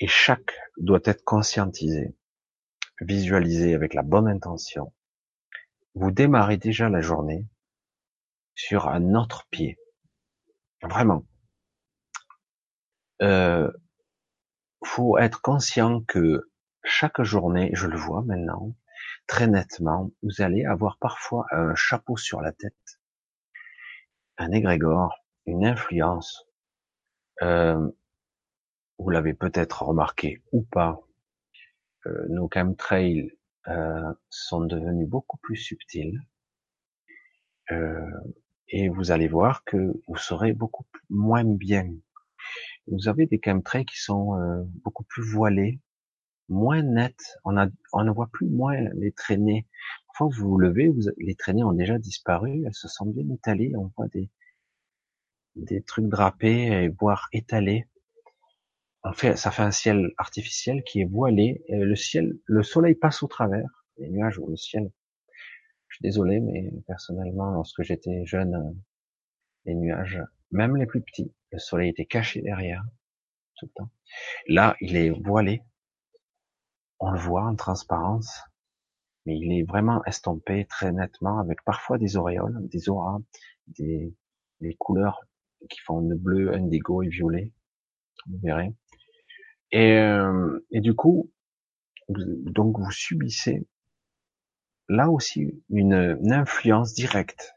Et 0.00 0.08
chaque 0.08 0.58
doit 0.76 1.00
être 1.04 1.22
conscientisé, 1.22 2.16
visualisé 3.00 3.74
avec 3.74 3.94
la 3.94 4.02
bonne 4.02 4.26
intention. 4.26 4.92
Vous 5.94 6.10
démarrez 6.10 6.56
déjà 6.56 6.88
la 6.88 7.00
journée 7.00 7.46
sur 8.56 8.88
un 8.88 9.14
autre 9.14 9.46
pied. 9.50 9.78
Vraiment. 10.82 11.24
Euh, 13.22 13.70
faut 14.84 15.18
être 15.18 15.40
conscient 15.40 16.00
que 16.00 16.50
chaque 16.82 17.22
journée, 17.22 17.70
je 17.74 17.86
le 17.86 17.96
vois 17.96 18.22
maintenant, 18.22 18.74
très 19.26 19.46
nettement, 19.46 20.10
vous 20.22 20.42
allez 20.42 20.64
avoir 20.64 20.98
parfois 20.98 21.46
un 21.50 21.74
chapeau 21.74 22.16
sur 22.16 22.40
la 22.40 22.52
tête, 22.52 23.00
un 24.38 24.52
égrégore, 24.52 25.24
une 25.46 25.64
influence. 25.64 26.46
Euh, 27.42 27.90
vous 28.98 29.10
l'avez 29.10 29.34
peut-être 29.34 29.82
remarqué 29.82 30.42
ou 30.52 30.62
pas, 30.62 31.00
euh, 32.06 32.26
nos 32.28 32.48
chemtrails 32.52 33.32
euh, 33.68 34.12
sont 34.28 34.60
devenus 34.60 35.08
beaucoup 35.08 35.38
plus 35.38 35.56
subtils. 35.56 36.20
Euh, 37.70 38.10
et 38.68 38.88
vous 38.88 39.10
allez 39.10 39.28
voir 39.28 39.64
que 39.64 40.00
vous 40.06 40.16
serez 40.16 40.52
beaucoup 40.52 40.84
moins 41.08 41.44
bien. 41.44 41.90
Vous 42.86 43.08
avez 43.08 43.26
des 43.26 43.40
chemtrails 43.42 43.86
qui 43.86 43.98
sont 43.98 44.38
euh, 44.38 44.62
beaucoup 44.84 45.04
plus 45.04 45.22
voilés, 45.22 45.80
moins 46.48 46.82
net. 46.82 47.16
On, 47.44 47.56
a, 47.56 47.68
on 47.92 48.04
ne 48.04 48.10
voit 48.10 48.28
plus 48.32 48.48
moins 48.48 48.76
les 48.94 49.12
traînées. 49.12 49.66
Parfois, 50.08 50.28
vous 50.36 50.48
vous 50.50 50.58
levez, 50.58 50.92
les 51.18 51.34
traînées 51.34 51.64
ont 51.64 51.72
déjà 51.72 51.98
disparu, 51.98 52.64
elles 52.64 52.74
se 52.74 52.88
sont 52.88 53.06
bien 53.06 53.28
étalées. 53.34 53.72
On 53.76 53.90
voit 53.96 54.08
des, 54.08 54.30
des 55.56 55.82
trucs 55.82 56.08
drapés, 56.08 56.66
et 56.66 56.88
voire 56.88 57.28
étalés. 57.32 57.86
En 59.02 59.12
fait, 59.12 59.36
ça 59.36 59.50
fait 59.50 59.62
un 59.62 59.70
ciel 59.70 60.12
artificiel 60.16 60.82
qui 60.84 61.00
est 61.00 61.04
voilé. 61.04 61.62
Et 61.68 61.76
le 61.78 61.96
ciel, 61.96 62.38
le 62.46 62.62
soleil 62.62 62.94
passe 62.94 63.22
au 63.22 63.26
travers. 63.26 63.68
Les 63.98 64.08
nuages 64.08 64.38
ou 64.38 64.48
le 64.48 64.56
ciel. 64.56 64.90
Je 65.88 65.96
suis 65.96 66.02
désolé, 66.02 66.40
mais 66.40 66.72
personnellement, 66.86 67.52
lorsque 67.52 67.82
j'étais 67.82 68.24
jeune, 68.24 68.76
les 69.64 69.74
nuages, 69.74 70.20
même 70.50 70.76
les 70.76 70.86
plus 70.86 71.00
petits, 71.00 71.32
le 71.52 71.58
soleil 71.58 71.90
était 71.90 72.06
caché 72.06 72.40
derrière 72.40 72.82
tout 73.56 73.66
le 73.66 73.72
temps. 73.76 73.90
Là, 74.48 74.74
il 74.80 74.96
est 74.96 75.10
voilé 75.10 75.62
on 77.04 77.10
le 77.10 77.18
voit 77.18 77.44
en 77.44 77.54
transparence, 77.54 78.40
mais 79.26 79.36
il 79.38 79.52
est 79.52 79.64
vraiment 79.64 80.02
estompé 80.04 80.66
très 80.66 80.90
nettement 80.90 81.38
avec 81.38 81.62
parfois 81.64 81.98
des 81.98 82.16
auréoles, 82.16 82.66
des 82.68 82.88
auras, 82.88 83.18
des, 83.66 84.14
couleurs 84.78 85.20
qui 85.68 85.80
font 85.80 86.00
le 86.00 86.16
bleu, 86.16 86.54
indigo 86.54 87.02
et 87.02 87.08
violet. 87.08 87.52
Vous 88.26 88.38
verrez. 88.42 88.74
Et, 89.70 89.98
euh, 89.98 90.66
et 90.70 90.80
du 90.80 90.94
coup, 90.94 91.30
donc 92.08 92.78
vous 92.78 92.90
subissez 92.90 93.66
là 94.88 95.10
aussi 95.10 95.62
une, 95.68 96.18
influence 96.32 96.94
directe. 96.94 97.54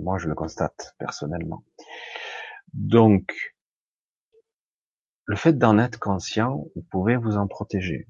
Moi 0.00 0.18
je 0.18 0.26
le 0.26 0.34
constate 0.34 0.96
personnellement. 0.98 1.64
Donc, 2.72 3.55
le 5.26 5.34
fait 5.34 5.54
d'en 5.54 5.78
être 5.78 5.98
conscient, 5.98 6.68
vous 6.76 6.82
pouvez 6.82 7.16
vous 7.16 7.36
en 7.36 7.48
protéger. 7.48 8.08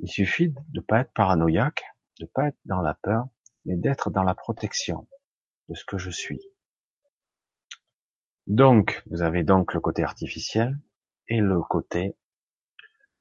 Il 0.00 0.08
suffit 0.08 0.50
de 0.50 0.60
ne 0.74 0.80
pas 0.80 1.00
être 1.00 1.12
paranoïaque, 1.12 1.84
de 2.18 2.24
ne 2.24 2.28
pas 2.28 2.48
être 2.48 2.58
dans 2.64 2.82
la 2.82 2.94
peur, 2.94 3.28
mais 3.64 3.76
d'être 3.76 4.10
dans 4.10 4.24
la 4.24 4.34
protection 4.34 5.08
de 5.68 5.74
ce 5.74 5.84
que 5.84 5.96
je 5.96 6.10
suis. 6.10 6.40
Donc, 8.48 9.04
vous 9.06 9.22
avez 9.22 9.44
donc 9.44 9.72
le 9.72 9.80
côté 9.80 10.02
artificiel 10.02 10.80
et 11.28 11.40
le 11.40 11.60
côté 11.60 12.16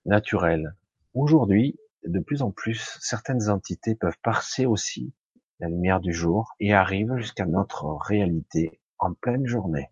naturel. 0.05 0.75
Aujourd'hui, 1.13 1.77
de 2.05 2.19
plus 2.19 2.41
en 2.41 2.51
plus, 2.51 2.97
certaines 3.01 3.49
entités 3.49 3.93
peuvent 3.93 4.19
passer 4.23 4.65
aussi 4.65 5.13
la 5.59 5.67
lumière 5.67 5.99
du 5.99 6.13
jour 6.13 6.53
et 6.59 6.73
arrivent 6.73 7.17
jusqu'à 7.17 7.45
notre 7.45 7.85
réalité 7.85 8.81
en 8.97 9.13
pleine 9.13 9.45
journée. 9.45 9.89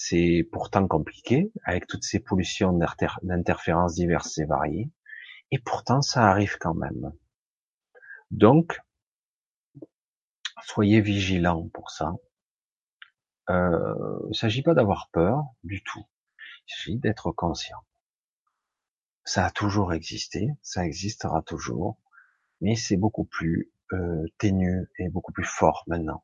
C'est 0.00 0.48
pourtant 0.52 0.86
compliqué, 0.86 1.50
avec 1.64 1.88
toutes 1.88 2.04
ces 2.04 2.20
pollutions 2.20 2.72
d'interférences 3.22 3.96
diverses 3.96 4.38
et 4.38 4.44
variées, 4.44 4.92
et 5.50 5.58
pourtant 5.58 6.02
ça 6.02 6.30
arrive 6.30 6.56
quand 6.60 6.74
même. 6.74 7.12
Donc, 8.30 8.80
soyez 10.62 11.00
vigilants 11.00 11.68
pour 11.70 11.90
ça. 11.90 12.14
Euh, 13.50 14.20
il 14.26 14.28
ne 14.28 14.34
s'agit 14.34 14.62
pas 14.62 14.72
d'avoir 14.72 15.08
peur 15.10 15.42
du 15.64 15.82
tout. 15.82 16.04
Il 16.68 16.74
s'agit 16.74 16.98
d'être 16.98 17.32
conscient. 17.32 17.84
Ça 19.24 19.46
a 19.46 19.50
toujours 19.50 19.92
existé, 19.92 20.46
ça 20.62 20.86
existera 20.86 21.42
toujours, 21.42 21.98
mais 22.60 22.76
c'est 22.76 22.96
beaucoup 22.96 23.24
plus 23.24 23.72
euh, 23.92 24.24
ténu 24.38 24.86
et 25.00 25.08
beaucoup 25.08 25.32
plus 25.32 25.44
fort 25.44 25.82
maintenant 25.88 26.22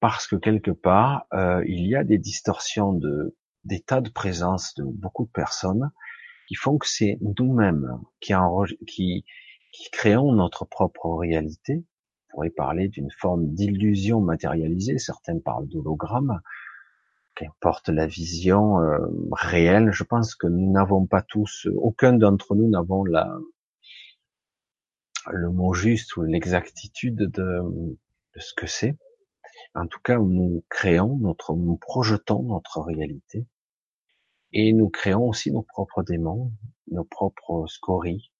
parce 0.00 0.26
que 0.26 0.36
quelque 0.36 0.70
part, 0.70 1.26
euh, 1.32 1.62
il 1.66 1.86
y 1.86 1.96
a 1.96 2.04
des 2.04 2.18
distorsions 2.18 2.92
de 2.92 3.36
d'état 3.64 4.00
de 4.00 4.08
présence 4.08 4.74
de 4.76 4.84
beaucoup 4.84 5.24
de 5.26 5.30
personnes 5.30 5.90
qui 6.46 6.54
font 6.54 6.78
que 6.78 6.88
c'est 6.88 7.18
nous-mêmes 7.38 7.98
qui, 8.20 8.32
qui, 8.86 9.24
qui 9.72 9.90
créons 9.90 10.32
notre 10.32 10.64
propre 10.64 11.10
réalité. 11.10 11.84
On 12.30 12.34
pourrait 12.34 12.50
parler 12.50 12.88
d'une 12.88 13.10
forme 13.10 13.52
d'illusion 13.52 14.20
matérialisée, 14.20 14.98
certains 14.98 15.38
parlent 15.38 15.68
d'hologramme, 15.68 16.40
qu'importe 17.34 17.88
la 17.88 18.06
vision 18.06 18.80
euh, 18.80 18.98
réelle, 19.32 19.90
je 19.92 20.04
pense 20.04 20.34
que 20.34 20.46
nous 20.46 20.70
n'avons 20.72 21.06
pas 21.06 21.22
tous, 21.22 21.68
aucun 21.76 22.14
d'entre 22.14 22.54
nous 22.54 22.70
n'avons 22.70 23.04
la 23.04 23.36
le 25.30 25.50
mot 25.50 25.74
juste 25.74 26.16
ou 26.16 26.22
l'exactitude 26.22 27.16
de, 27.16 27.60
de 28.34 28.40
ce 28.40 28.54
que 28.54 28.66
c'est. 28.66 28.96
En 29.74 29.86
tout 29.86 30.00
cas, 30.00 30.18
nous 30.18 30.64
créons 30.68 31.18
notre, 31.18 31.54
nous 31.54 31.76
projetons 31.76 32.42
notre 32.42 32.80
réalité 32.80 33.46
et 34.52 34.72
nous 34.72 34.88
créons 34.88 35.28
aussi 35.28 35.52
nos 35.52 35.62
propres 35.62 36.02
démons, 36.02 36.52
nos 36.90 37.04
propres 37.04 37.66
scories 37.66 38.32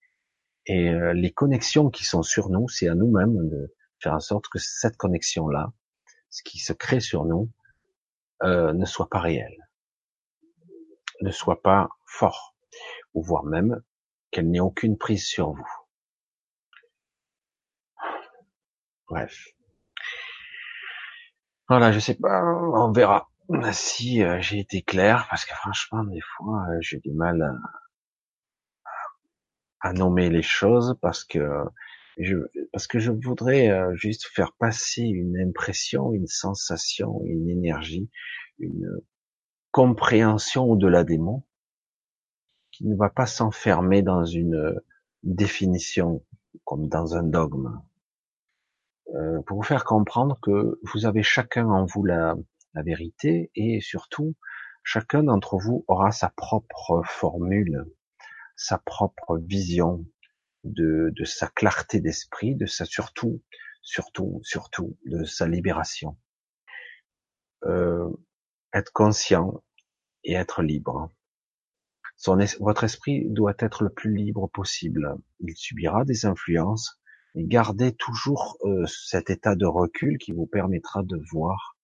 et 0.69 0.91
euh, 0.91 1.15
les 1.15 1.33
connexions 1.33 1.89
qui 1.89 2.05
sont 2.05 2.23
sur 2.23 2.51
nous, 2.51 2.69
c'est 2.69 2.89
à 2.89 2.95
nous-mêmes 2.95 3.49
de 3.49 3.75
faire 4.01 4.13
en 4.13 4.21
sorte 4.21 4.49
que 4.49 4.59
cette 4.59 4.99
connexion-là, 4.99 5.73
ce 6.29 6.43
qui 6.43 6.59
se 6.59 6.75
crée 6.75 7.01
sur 7.01 7.25
nous, 7.25 7.51
euh, 8.43 8.75
ne 8.75 8.85
soit 8.85 9.09
pas 9.09 9.21
réel, 9.21 9.57
ne 11.23 11.31
soit 11.31 11.63
pas 11.63 11.89
fort, 12.05 12.55
ou 13.15 13.23
voire 13.23 13.45
même 13.45 13.83
qu'elle 14.31 14.51
n'ait 14.51 14.61
aucune 14.61 14.99
prise 14.99 15.25
sur 15.25 15.53
vous. 15.53 15.73
Bref. 19.09 19.58
Voilà, 21.69 21.93
je 21.93 21.99
sais 21.99 22.15
pas, 22.15 22.43
on 22.45 22.93
verra 22.93 23.29
si 23.73 24.23
euh, 24.23 24.41
j'ai 24.41 24.59
été 24.59 24.83
clair, 24.83 25.27
parce 25.31 25.45
que 25.45 25.55
franchement, 25.55 26.05
des 26.05 26.21
fois, 26.21 26.65
euh, 26.71 26.79
j'ai 26.81 26.99
du 26.99 27.13
mal 27.13 27.43
à, 29.81 29.93
nommer 29.93 30.29
les 30.29 30.43
choses 30.43 30.97
parce 31.01 31.25
que 31.25 31.65
je, 32.19 32.37
parce 32.73 32.87
que 32.87 32.99
je 32.99 33.11
voudrais 33.11 33.71
euh, 33.71 33.95
juste 33.95 34.27
faire 34.27 34.53
passer 34.53 35.03
une 35.03 35.39
impression, 35.39 36.13
une 36.13 36.27
sensation, 36.27 37.23
une 37.25 37.49
énergie, 37.49 38.11
une 38.59 39.01
compréhension 39.71 40.65
au-delà 40.65 41.05
des 41.05 41.19
mots, 41.19 41.47
qui 42.71 42.87
ne 42.87 42.97
va 42.97 43.09
pas 43.09 43.27
s'enfermer 43.27 44.03
dans 44.03 44.25
une 44.25 44.81
définition 45.23 46.23
comme 46.65 46.89
dans 46.89 47.17
un 47.17 47.23
dogme. 47.23 47.81
Euh, 49.15 49.41
pour 49.47 49.57
vous 49.57 49.63
faire 49.63 49.85
comprendre 49.85 50.39
que 50.43 50.79
vous 50.83 51.07
avez 51.07 51.23
chacun 51.23 51.67
en 51.67 51.87
vous 51.87 52.05
la, 52.05 52.35
la 52.75 52.83
vérité 52.83 53.51
et 53.55 53.81
surtout 53.81 54.37
chacun 54.83 55.23
d'entre 55.23 55.57
vous 55.59 55.85
aura 55.89 56.13
sa 56.13 56.29
propre 56.31 57.03
formule, 57.05 57.87
sa 58.57 58.79
propre 58.79 59.39
vision 59.39 60.05
de, 60.65 61.11
de 61.15 61.25
sa 61.25 61.49
clarté 61.49 62.01
d'esprit, 62.01 62.55
de 62.55 62.67
sa 62.67 62.85
surtout, 62.85 63.43
surtout, 63.83 64.41
surtout 64.45 64.99
de 65.07 65.25
sa 65.25 65.47
libération. 65.47 66.19
Euh, 67.65 68.11
être 68.75 68.93
conscient 68.93 69.63
et 70.25 70.35
être 70.35 70.63
libre. 70.63 71.11
Son 72.17 72.39
votre 72.61 72.85
esprit 72.85 73.25
doit 73.29 73.55
être 73.59 73.85
le 73.85 73.91
plus 73.91 74.15
libre 74.15 74.49
possible. 74.49 75.17
Il 75.41 75.57
subira 75.57 76.05
des 76.05 76.27
influences, 76.27 76.98
gardez 77.35 77.95
toujours 77.95 78.59
euh, 78.65 78.87
cet 78.87 79.31
état 79.31 79.55
de 79.55 79.67
recul 79.67 80.19
qui 80.19 80.33
vous 80.33 80.47
permettra 80.47 81.03
de 81.03 81.21
voir 81.31 81.77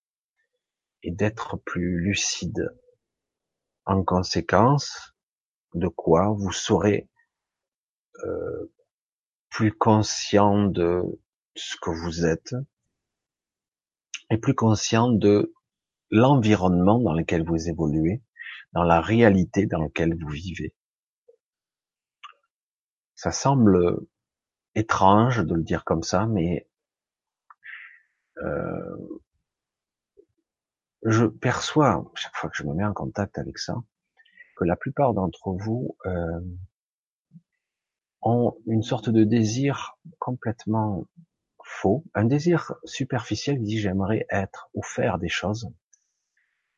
et 1.02 1.10
d'être 1.10 1.56
plus 1.58 2.00
lucide. 2.00 2.70
En 3.84 4.02
conséquence, 4.02 5.14
de 5.74 5.88
quoi 5.88 6.34
vous 6.36 6.52
serez 6.52 7.08
euh, 8.24 8.72
plus 9.50 9.72
conscient 9.72 10.64
de 10.64 11.02
ce 11.54 11.76
que 11.80 11.90
vous 11.90 12.24
êtes 12.24 12.54
et 14.30 14.38
plus 14.38 14.54
conscient 14.54 15.10
de 15.10 15.54
l'environnement 16.10 16.98
dans 16.98 17.12
lequel 17.12 17.44
vous 17.44 17.68
évoluez, 17.68 18.22
dans 18.72 18.82
la 18.82 19.00
réalité 19.00 19.66
dans 19.66 19.80
laquelle 19.80 20.16
vous 20.18 20.28
vivez. 20.28 20.74
Ça 23.14 23.30
semble 23.30 23.98
étrange 24.74 25.44
de 25.44 25.54
le 25.54 25.62
dire 25.62 25.84
comme 25.84 26.02
ça, 26.02 26.26
mais 26.26 26.66
euh, 28.42 29.20
je 31.04 31.26
perçois, 31.26 32.10
chaque 32.14 32.34
fois 32.34 32.50
que 32.50 32.56
je 32.56 32.64
me 32.64 32.74
mets 32.74 32.84
en 32.84 32.94
contact 32.94 33.38
avec 33.38 33.58
ça, 33.58 33.76
que 34.56 34.64
la 34.64 34.76
plupart 34.76 35.14
d'entre 35.14 35.50
vous 35.52 35.96
euh, 36.06 36.40
ont 38.22 38.56
une 38.66 38.82
sorte 38.82 39.10
de 39.10 39.24
désir 39.24 39.98
complètement 40.18 41.06
faux, 41.62 42.04
un 42.14 42.24
désir 42.24 42.72
superficiel 42.84 43.58
qui 43.58 43.64
dit 43.64 43.78
j'aimerais 43.78 44.26
être 44.30 44.70
ou 44.74 44.82
faire 44.82 45.18
des 45.18 45.28
choses, 45.28 45.70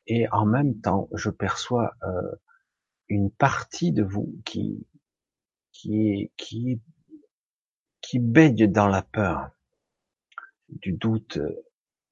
et 0.07 0.29
en 0.29 0.45
même 0.45 0.79
temps 0.81 1.09
je 1.13 1.29
perçois 1.29 1.93
euh, 2.03 2.35
une 3.09 3.31
partie 3.31 3.91
de 3.91 4.03
vous 4.03 4.35
qui 4.45 4.85
qui 5.71 6.31
qui 6.37 6.81
qui 8.07 8.19
baigne 8.19 8.67
dans 8.67 8.87
la 8.87 9.01
peur, 9.01 9.49
du 10.69 10.93
doute, 10.93 11.39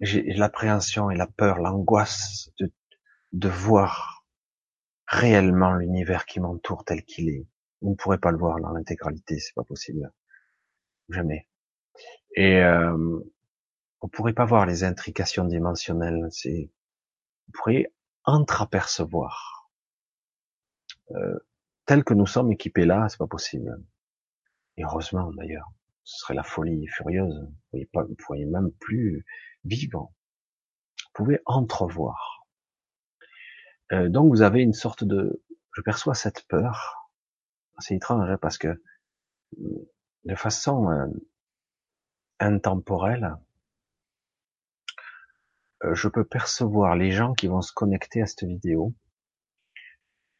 l'appréhension 0.02 1.10
et 1.10 1.16
la 1.16 1.26
peur, 1.26 1.60
l'angoisse 1.60 2.50
de, 2.60 2.70
de 3.32 3.48
voir 3.48 4.26
réellement 5.08 5.72
l'univers 5.72 6.26
qui 6.26 6.42
m'entoure 6.42 6.84
tel 6.84 7.04
qu'il 7.06 7.30
est. 7.30 7.48
Vous 7.82 7.92
ne 7.92 7.96
pourrez 7.96 8.18
pas 8.18 8.32
le 8.32 8.38
voir 8.38 8.60
dans 8.60 8.72
l'intégralité, 8.72 9.40
c'est 9.40 9.54
pas 9.56 9.64
possible. 9.64 10.12
Jamais. 11.08 11.48
Et 12.36 12.62
euh, 12.62 13.22
vous 14.02 14.08
pourrez 14.10 14.34
pas 14.34 14.46
voir 14.46 14.66
les 14.66 14.84
intrications 14.84 15.46
dimensionnelles. 15.46 16.28
C'est, 16.30 16.72
vous 17.48 17.52
pourrez 17.54 17.94
entreapercevoir. 18.26 19.70
Euh, 21.12 21.40
tel 21.86 22.04
que 22.04 22.14
nous 22.14 22.26
sommes 22.26 22.52
équipés 22.52 22.86
là, 22.86 23.08
c'est 23.08 23.18
pas 23.18 23.28
possible. 23.28 23.82
Et 24.76 24.84
heureusement 24.84 25.32
d'ailleurs, 25.32 25.72
ce 26.06 26.20
serait 26.20 26.36
la 26.36 26.44
folie 26.44 26.88
furieuse. 26.88 27.42
Vous 27.42 27.56
pourriez 27.70 27.86
pas, 27.92 28.06
pourriez 28.20 28.46
même 28.46 28.72
plus 28.80 29.26
vivre. 29.66 30.14
Vous 31.00 31.12
pouvez 31.14 31.40
entrevoir. 31.46 32.48
Euh, 33.92 34.08
donc 34.10 34.30
vous 34.30 34.42
avez 34.42 34.62
une 34.62 34.74
sorte 34.74 35.04
de, 35.04 35.44
je 35.74 35.82
perçois 35.82 36.14
cette 36.14 36.48
peur. 36.48 37.12
C'est 37.80 37.96
étrange 37.96 38.30
hein, 38.30 38.38
parce 38.38 38.58
que 38.58 38.82
de 39.58 40.36
façon 40.36 40.90
euh, 40.90 41.08
intemporelle, 42.40 43.36
euh, 45.84 45.94
je 45.96 46.08
peux 46.08 46.24
percevoir 46.24 46.96
les 46.96 47.12
gens 47.12 47.34
qui 47.34 47.48
vont 47.48 47.62
se 47.62 47.74
connecter 47.74 48.22
à 48.22 48.28
cette 48.28 48.44
vidéo. 48.44 48.94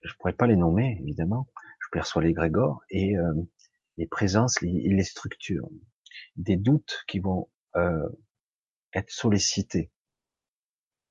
Je 0.02 0.14
pourrais 0.20 0.34
pas 0.34 0.48
les 0.48 0.56
nommer 0.56 1.00
évidemment. 1.02 1.48
Je 1.80 1.88
perçois 1.92 2.22
les 2.22 2.34
grégores 2.34 2.84
et 2.90 3.16
les 3.98 4.08
présences, 4.08 4.62
les, 4.62 4.90
les, 4.90 5.04
structures, 5.04 5.70
des 6.36 6.58
doutes 6.58 7.04
qui 7.08 7.20
vont 7.20 7.50
euh, 7.76 8.10
être 8.94 9.10
sollicités 9.10 9.92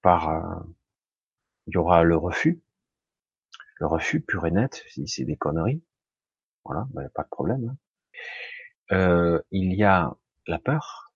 par. 0.03 0.29
Euh, 0.29 0.65
il 1.67 1.75
y 1.75 1.77
aura 1.79 2.05
le 2.05 2.17
refus, 2.17 2.63
le 3.77 3.87
refus 3.87 4.21
pur 4.21 4.47
et 4.47 4.51
net, 4.51 4.85
si 4.89 5.09
c'est 5.09 5.25
des 5.25 5.37
conneries, 5.37 5.83
voilà, 6.65 6.87
ben, 6.91 7.09
pas 7.11 7.23
de 7.23 7.29
problème. 7.29 7.69
Hein. 7.71 7.77
Euh, 8.93 9.41
il 9.51 9.75
y 9.75 9.85
a 9.85 10.15
la 10.47 10.59
peur. 10.59 11.13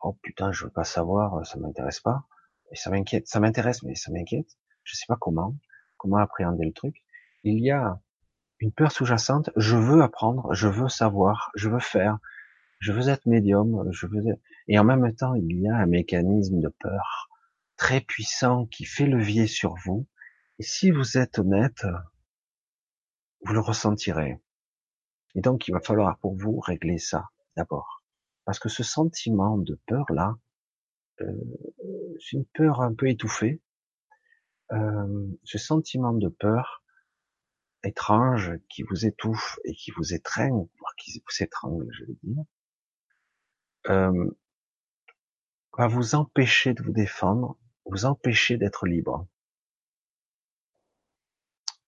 Oh 0.00 0.14
putain, 0.22 0.52
je 0.52 0.64
veux 0.64 0.70
pas 0.70 0.84
savoir, 0.84 1.44
ça 1.46 1.58
m'intéresse 1.58 2.00
pas. 2.00 2.26
Et 2.72 2.76
ça 2.76 2.90
m'inquiète, 2.90 3.26
ça 3.26 3.40
m'intéresse, 3.40 3.82
mais 3.82 3.94
ça 3.94 4.12
m'inquiète. 4.12 4.58
Je 4.84 4.96
sais 4.96 5.06
pas 5.08 5.16
comment, 5.20 5.56
comment 5.96 6.18
appréhender 6.18 6.64
le 6.64 6.72
truc. 6.72 7.04
Il 7.42 7.58
y 7.58 7.70
a 7.70 8.00
une 8.60 8.72
peur 8.72 8.92
sous-jacente. 8.92 9.50
Je 9.56 9.76
veux 9.76 10.02
apprendre, 10.02 10.52
je 10.54 10.68
veux 10.68 10.88
savoir, 10.88 11.50
je 11.54 11.68
veux 11.68 11.80
faire, 11.80 12.18
je 12.78 12.92
veux 12.92 13.08
être 13.08 13.26
médium, 13.26 13.90
je 13.90 14.06
veux. 14.06 14.22
Et 14.68 14.78
en 14.78 14.84
même 14.84 15.14
temps, 15.14 15.34
il 15.34 15.60
y 15.60 15.68
a 15.68 15.76
un 15.76 15.86
mécanisme 15.86 16.60
de 16.60 16.68
peur 16.68 17.28
très 17.76 18.00
puissant 18.00 18.66
qui 18.66 18.84
fait 18.84 19.06
levier 19.06 19.46
sur 19.46 19.74
vous. 19.84 20.06
Et 20.58 20.62
si 20.62 20.90
vous 20.90 21.16
êtes 21.16 21.38
honnête, 21.38 21.86
vous 23.42 23.54
le 23.54 23.60
ressentirez. 23.60 24.38
Et 25.34 25.40
donc, 25.40 25.68
il 25.68 25.72
va 25.72 25.80
falloir 25.80 26.18
pour 26.18 26.36
vous 26.36 26.60
régler 26.60 26.98
ça 26.98 27.30
d'abord. 27.56 28.02
Parce 28.44 28.58
que 28.58 28.68
ce 28.68 28.82
sentiment 28.82 29.56
de 29.56 29.78
peur 29.86 30.04
là, 30.10 30.36
euh, 31.20 31.26
c'est 32.18 32.36
une 32.36 32.46
peur 32.46 32.82
un 32.82 32.94
peu 32.94 33.08
étouffée. 33.08 33.60
Euh, 34.72 35.26
ce 35.44 35.58
sentiment 35.58 36.12
de 36.12 36.28
peur 36.28 36.82
étrange 37.84 38.52
qui 38.68 38.82
vous 38.82 39.06
étouffe 39.06 39.58
et 39.64 39.74
qui 39.74 39.90
vous 39.92 40.14
étreigne, 40.14 40.68
voire 40.78 40.94
qui 40.96 41.20
vous 41.20 41.42
étrangle, 41.42 41.86
je 41.92 42.04
vais 42.04 42.16
dire, 42.22 42.44
euh, 43.88 44.30
va 45.76 45.86
vous 45.86 46.14
empêcher 46.14 46.74
de 46.74 46.82
vous 46.82 46.92
défendre, 46.92 47.56
vous 47.86 48.04
empêcher 48.04 48.56
d'être 48.56 48.86
libre. 48.86 49.26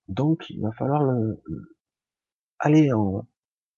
Donc, 0.09 0.49
il 0.51 0.61
va 0.62 0.72
falloir 0.72 1.03
le, 1.05 1.43
aller 2.59 2.93
en, 2.93 3.26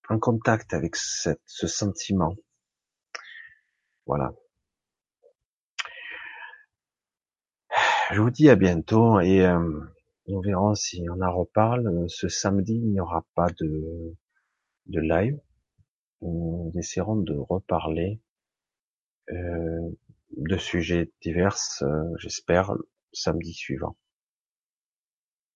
en, 0.08 0.18
contact 0.18 0.74
avec 0.74 0.96
cette, 0.96 1.40
ce 1.46 1.66
sentiment. 1.66 2.36
Voilà. 4.06 4.32
Je 8.12 8.20
vous 8.20 8.30
dis 8.30 8.48
à 8.50 8.56
bientôt 8.56 9.20
et 9.20 9.44
euh, 9.44 9.80
nous 10.26 10.40
verrons 10.40 10.74
si 10.74 11.06
on 11.10 11.20
en 11.20 11.34
reparle. 11.34 12.08
Ce 12.08 12.28
samedi, 12.28 12.74
il 12.74 12.92
n'y 12.92 13.00
aura 13.00 13.26
pas 13.34 13.48
de, 13.60 14.16
de 14.86 15.00
live. 15.00 15.38
Nous 16.22 16.72
essaierons 16.76 17.16
de 17.16 17.34
reparler 17.34 18.20
euh, 19.30 19.90
de 20.36 20.56
sujets 20.56 21.12
divers, 21.20 21.56
euh, 21.82 22.04
j'espère, 22.18 22.74
samedi 23.12 23.52
suivant. 23.52 23.96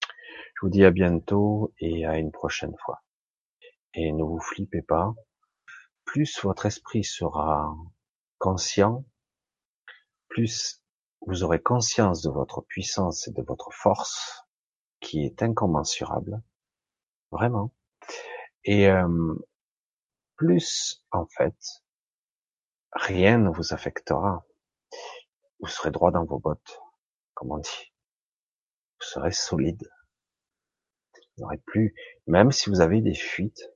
Je 0.00 0.66
vous 0.66 0.70
dis 0.70 0.84
à 0.84 0.90
bientôt 0.90 1.72
et 1.80 2.04
à 2.04 2.18
une 2.18 2.32
prochaine 2.32 2.74
fois. 2.84 3.02
Et 3.94 4.12
ne 4.12 4.22
vous 4.22 4.40
flippez 4.40 4.82
pas. 4.82 5.14
Plus 6.04 6.42
votre 6.42 6.66
esprit 6.66 7.04
sera 7.04 7.74
conscient, 8.38 9.04
plus 10.28 10.82
vous 11.26 11.42
aurez 11.42 11.60
conscience 11.60 12.22
de 12.22 12.30
votre 12.30 12.62
puissance 12.62 13.28
et 13.28 13.32
de 13.32 13.42
votre 13.42 13.70
force 13.72 14.47
qui 15.00 15.24
est 15.24 15.42
incommensurable, 15.42 16.42
vraiment. 17.30 17.72
Et 18.64 18.88
euh, 18.88 19.34
plus, 20.36 21.02
en 21.10 21.26
fait, 21.26 21.56
rien 22.92 23.38
ne 23.38 23.50
vous 23.50 23.72
affectera. 23.72 24.46
Vous 25.60 25.68
serez 25.68 25.90
droit 25.90 26.10
dans 26.10 26.24
vos 26.24 26.38
bottes, 26.38 26.80
comme 27.34 27.52
on 27.52 27.58
dit. 27.58 27.92
Vous 29.00 29.06
serez 29.06 29.32
solide. 29.32 29.90
Vous 31.14 31.44
n'aurez 31.44 31.58
plus, 31.58 31.94
même 32.26 32.52
si 32.52 32.70
vous 32.70 32.80
avez 32.80 33.00
des 33.00 33.14
fuites, 33.14 33.72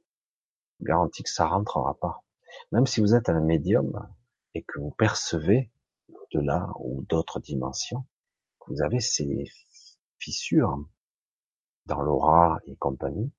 garantie 0.80 1.22
que 1.22 1.30
ça 1.30 1.46
rentrera 1.46 1.98
pas. 1.98 2.24
Même 2.70 2.86
si 2.86 3.00
vous 3.00 3.14
êtes 3.14 3.28
un 3.28 3.40
médium 3.40 4.08
et 4.54 4.62
que 4.62 4.78
vous 4.78 4.90
percevez 4.90 5.70
de 6.32 6.40
là 6.40 6.68
ou 6.78 7.02
d'autres 7.02 7.40
dimensions, 7.40 8.04
vous 8.66 8.82
avez 8.82 9.00
ces 9.00 9.44
fissures 10.18 10.78
dans 11.86 12.00
l'aura 12.00 12.60
et 12.66 12.76
compagnie, 12.76 13.32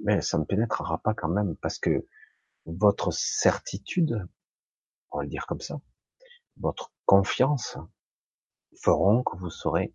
mais 0.00 0.20
ça 0.20 0.38
ne 0.38 0.44
pénétrera 0.44 0.98
pas 0.98 1.14
quand 1.14 1.28
même 1.28 1.56
parce 1.56 1.78
que 1.78 2.06
votre 2.66 3.12
certitude, 3.12 4.26
on 5.10 5.18
va 5.18 5.24
le 5.24 5.28
dire 5.28 5.46
comme 5.46 5.60
ça, 5.60 5.80
votre 6.56 6.92
confiance 7.06 7.76
feront 8.82 9.22
que 9.22 9.36
vous 9.36 9.50
serez 9.50 9.94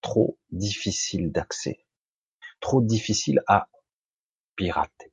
trop 0.00 0.38
difficile 0.50 1.32
d'accès, 1.32 1.84
trop 2.60 2.80
difficile 2.80 3.42
à 3.46 3.68
pirater. 4.54 5.12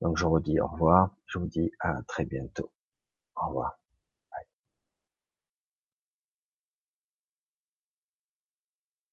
Donc 0.00 0.16
je 0.16 0.26
vous 0.26 0.40
dis 0.40 0.60
au 0.60 0.66
revoir, 0.66 1.14
je 1.26 1.38
vous 1.38 1.46
dis 1.46 1.70
à 1.80 2.02
très 2.08 2.24
bientôt. 2.24 2.72
Au 3.36 3.46
revoir. 3.48 3.81